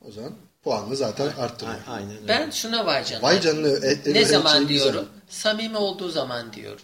[0.01, 0.33] O zaman
[0.63, 1.77] puanını zaten arttırıyor.
[1.87, 2.27] A- Aynen öyle.
[2.27, 3.23] Ben şuna vay canına.
[3.27, 3.67] Vay canına.
[3.87, 4.83] et- ne evet, zaman şey güzel.
[4.93, 5.09] diyorum?
[5.29, 6.81] Samimi olduğu zaman diyorum.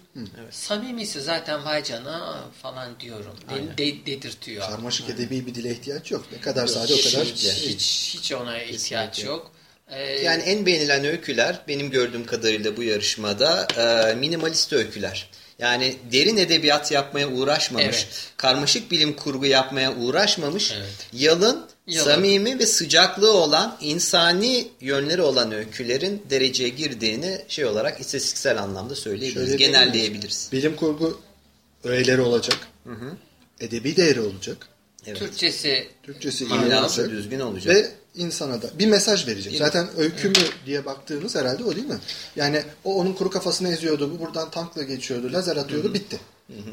[0.52, 3.36] Samimiyse zaten vay canına falan diyorum.
[3.50, 4.70] De, de- dedirtiyor.
[4.70, 6.26] Karmaşık edebi bir dile ihtiyaç yok.
[6.32, 7.26] Ne kadar sade o kadar.
[7.26, 9.52] hiç, hiç, hiç ona ihtiyaç yok.
[9.90, 15.30] Ee, Yani en beğenilen öyküler benim gördüğüm kadarıyla bu yarışmada e, minimalist öyküler.
[15.60, 18.32] Yani derin edebiyat yapmaya uğraşmamış, Evet.
[18.38, 21.08] karmaşık bilim kurgu yapmaya uğraşmamış, Evet.
[21.14, 28.96] yalın, Samimi ve sıcaklığı olan, insani yönleri olan öykülerin dereceye girdiğini şey olarak istatistiksel anlamda
[28.96, 30.50] söyleyebiliriz, Şöyle genelleyebiliriz.
[30.52, 31.22] Bilim kurgu
[31.84, 32.58] öğeleri olacak.
[33.60, 34.68] Edebi değeri olacak.
[35.08, 35.20] Evet.
[35.20, 37.76] Türkçesi Türkçesi iyi düzgün olacak.
[37.76, 39.58] Ve insana da bir mesaj verecek.
[39.58, 40.36] Zaten öykü mü
[40.66, 41.98] diye baktığımız herhalde o değil mi?
[42.36, 44.12] Yani o onun kuru kafasını eziyordu.
[44.16, 45.34] Bu buradan tankla geçiyordu.
[45.34, 45.94] Lazer atıyordu.
[45.94, 46.20] Bitti.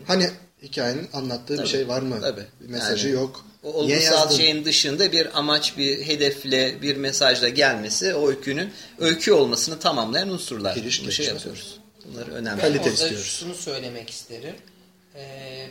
[0.07, 0.31] Hani
[0.63, 2.21] hikayenin anlattığı bir şey var mı?
[2.21, 2.45] Tabii.
[2.61, 3.45] Bir mesajı Yani yok.
[3.65, 9.79] O olgusal şeyin dışında bir amaç, bir hedefle, bir mesajla gelmesi o öykünün öykü olmasını
[9.79, 10.77] tamamlayan unsurlar.
[10.77, 11.81] Giriş, Bunu şey yapıyoruz.
[12.05, 12.61] Bunlar önemli.
[12.61, 13.27] Kalite orada istiyoruz.
[13.27, 14.55] şunu söylemek isterim.
[15.15, 15.67] Ee,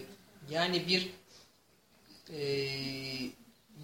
[0.52, 1.10] yani bir
[2.40, 2.68] e,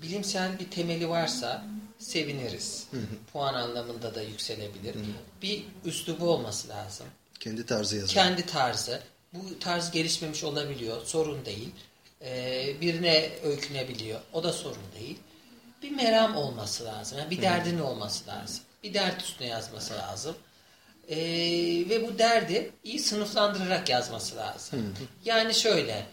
[0.01, 1.65] bilimsel bir temeli varsa
[1.99, 2.87] seviniriz.
[3.33, 4.95] Puan anlamında da yükselebilir.
[5.41, 7.05] Bir üslubu olması lazım.
[7.39, 8.13] Kendi tarzı yazıyor.
[8.13, 9.01] Kendi tarzı.
[9.33, 11.01] Bu tarz gelişmemiş olabiliyor.
[11.05, 11.69] Sorun değil.
[12.21, 14.19] Ee, birine öykünebiliyor.
[14.33, 15.17] O da sorun değil.
[15.83, 17.17] Bir meram olması lazım.
[17.19, 18.59] Yani bir derdin olması lazım.
[18.83, 20.35] Bir dert üstüne yazması lazım.
[21.09, 21.15] Ee,
[21.89, 24.95] ve bu derdi iyi sınıflandırarak yazması lazım.
[25.25, 26.05] Yani şöyle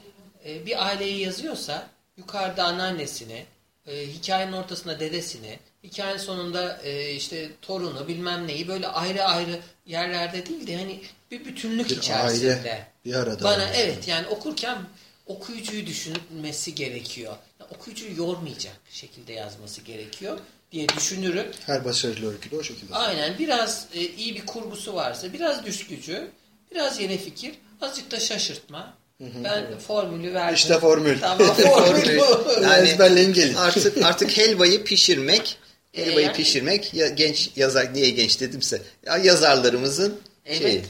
[0.46, 1.86] e, bir aileyi yazıyorsa
[2.16, 3.44] yukarıda anneannesini,
[3.86, 10.46] e, hikayenin ortasında dedesini, hikayenin sonunda e, işte torunu bilmem neyi böyle ayrı ayrı yerlerde
[10.46, 11.00] değil de hani
[11.30, 12.52] bir bütünlük Bir içerisinde.
[12.54, 13.80] aile bir arada Bana olması.
[13.80, 14.78] evet yani okurken
[15.26, 17.36] okuyucuyu düşünmesi gerekiyor.
[17.60, 20.38] Yani okuyucuyu yormayacak şekilde yazması gerekiyor
[20.72, 21.46] diye düşünürüm.
[21.66, 22.94] Her başarılı öykü de o şekilde.
[22.94, 26.28] Aynen biraz e, iyi bir kurgusu varsa biraz düş gücü,
[26.70, 28.94] biraz yeni fikir, azıcık da şaşırtma.
[29.20, 30.54] Ben formülü verdim.
[30.54, 31.20] İşte formül.
[31.20, 32.20] Tamam formül.
[32.62, 33.54] Yani, ezberleyin gelin.
[33.56, 35.58] Artık artık helvayı pişirmek,
[35.92, 40.20] helvayı yani- pişirmek ya genç yazar niye genç dedimse ya yazarlarımızın
[40.58, 40.82] şeyi.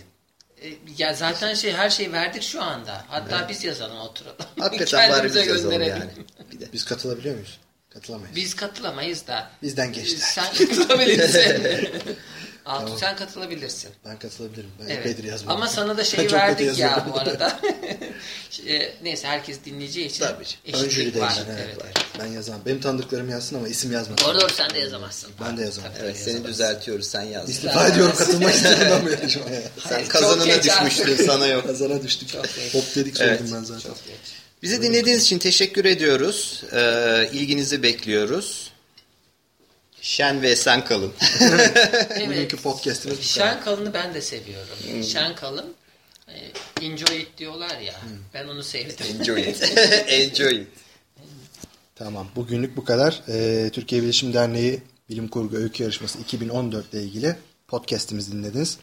[0.62, 0.72] Evet.
[0.98, 3.04] E, Ya zaten şey her şeyi verdik şu anda.
[3.08, 4.36] Hatta biz yazalım oturalım.
[4.60, 5.96] Hakikaten bari biz yazalım gönderelim.
[6.38, 6.50] yani.
[6.52, 6.72] Bir de.
[6.72, 7.58] Biz katılabiliyor muyuz?
[7.90, 8.36] Katılamayız.
[8.36, 9.50] Biz katılamayız da.
[9.62, 10.26] Bizden geçtiler.
[10.26, 11.88] Sen katılabilirsin.
[12.66, 13.90] Altuğ sen katılabilirsin.
[14.04, 14.70] Ben katılabilirim.
[14.80, 14.98] Ben Evet.
[14.98, 15.56] epeydir yazmadım.
[15.56, 17.60] Ama sana da şey çok verdik ya bu arada.
[18.50, 20.44] Şey, Neyse herkes dinleyeceği için Tabii.
[20.72, 21.30] Ön jüri eşitlik de var.
[21.30, 21.96] için, Evet, evet, evet.
[22.20, 22.60] Ben yazamam.
[22.66, 24.26] Benim tanıdıklarım yazsın ama isim yazmasın.
[24.26, 25.30] Doğru doğru sen de yazamazsın.
[25.44, 25.92] Ben de yazamam.
[25.92, 26.52] Tabii, Evet seni yazamazsın.
[26.52, 27.50] düzeltiyoruz sen yaz.
[27.50, 29.62] İstifa ediyorum katılmak istiyorum bu yarışmaya.
[29.88, 31.66] Sen kazanana düşmüştün sana yok.
[31.66, 32.34] Kazana düştük.
[32.72, 33.38] Hop dedik Evet.
[33.38, 33.80] söyledim ben zaten.
[33.88, 34.16] Çok geç.
[34.62, 36.62] Bizi dinlediğiniz için teşekkür ediyoruz.
[36.72, 38.70] Ee, ilginizi bekliyoruz.
[40.06, 41.12] Şen ve esen kalın.
[41.40, 42.20] Evet.
[42.28, 43.22] Bugünkü podcastimiz bu.
[43.22, 45.02] Şen kalını ben de seviyorum.
[45.02, 45.74] Şen kalın
[46.28, 46.52] e,
[46.86, 47.94] enjoy it diyorlar ya.
[48.34, 49.06] Ben onu sevdim.
[49.20, 49.62] Enjoy it.
[50.08, 50.68] Enjoy it.
[51.94, 52.28] Tamam.
[52.36, 53.22] Bugünlük bu kadar.
[53.28, 57.36] Ee, Türkiye Bilişim Derneği Bilim Kurgu Öykü Yarışması 2014 ile ilgili
[57.68, 58.78] podcastimizi dinlediniz.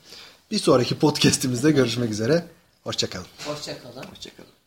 [0.52, 2.46] Bir sonraki podcastimizde görüşmek üzere.
[2.84, 3.28] Hoşçakalın.
[3.46, 4.04] Hoşçakalın.
[4.04, 4.63] Hoşçakalın.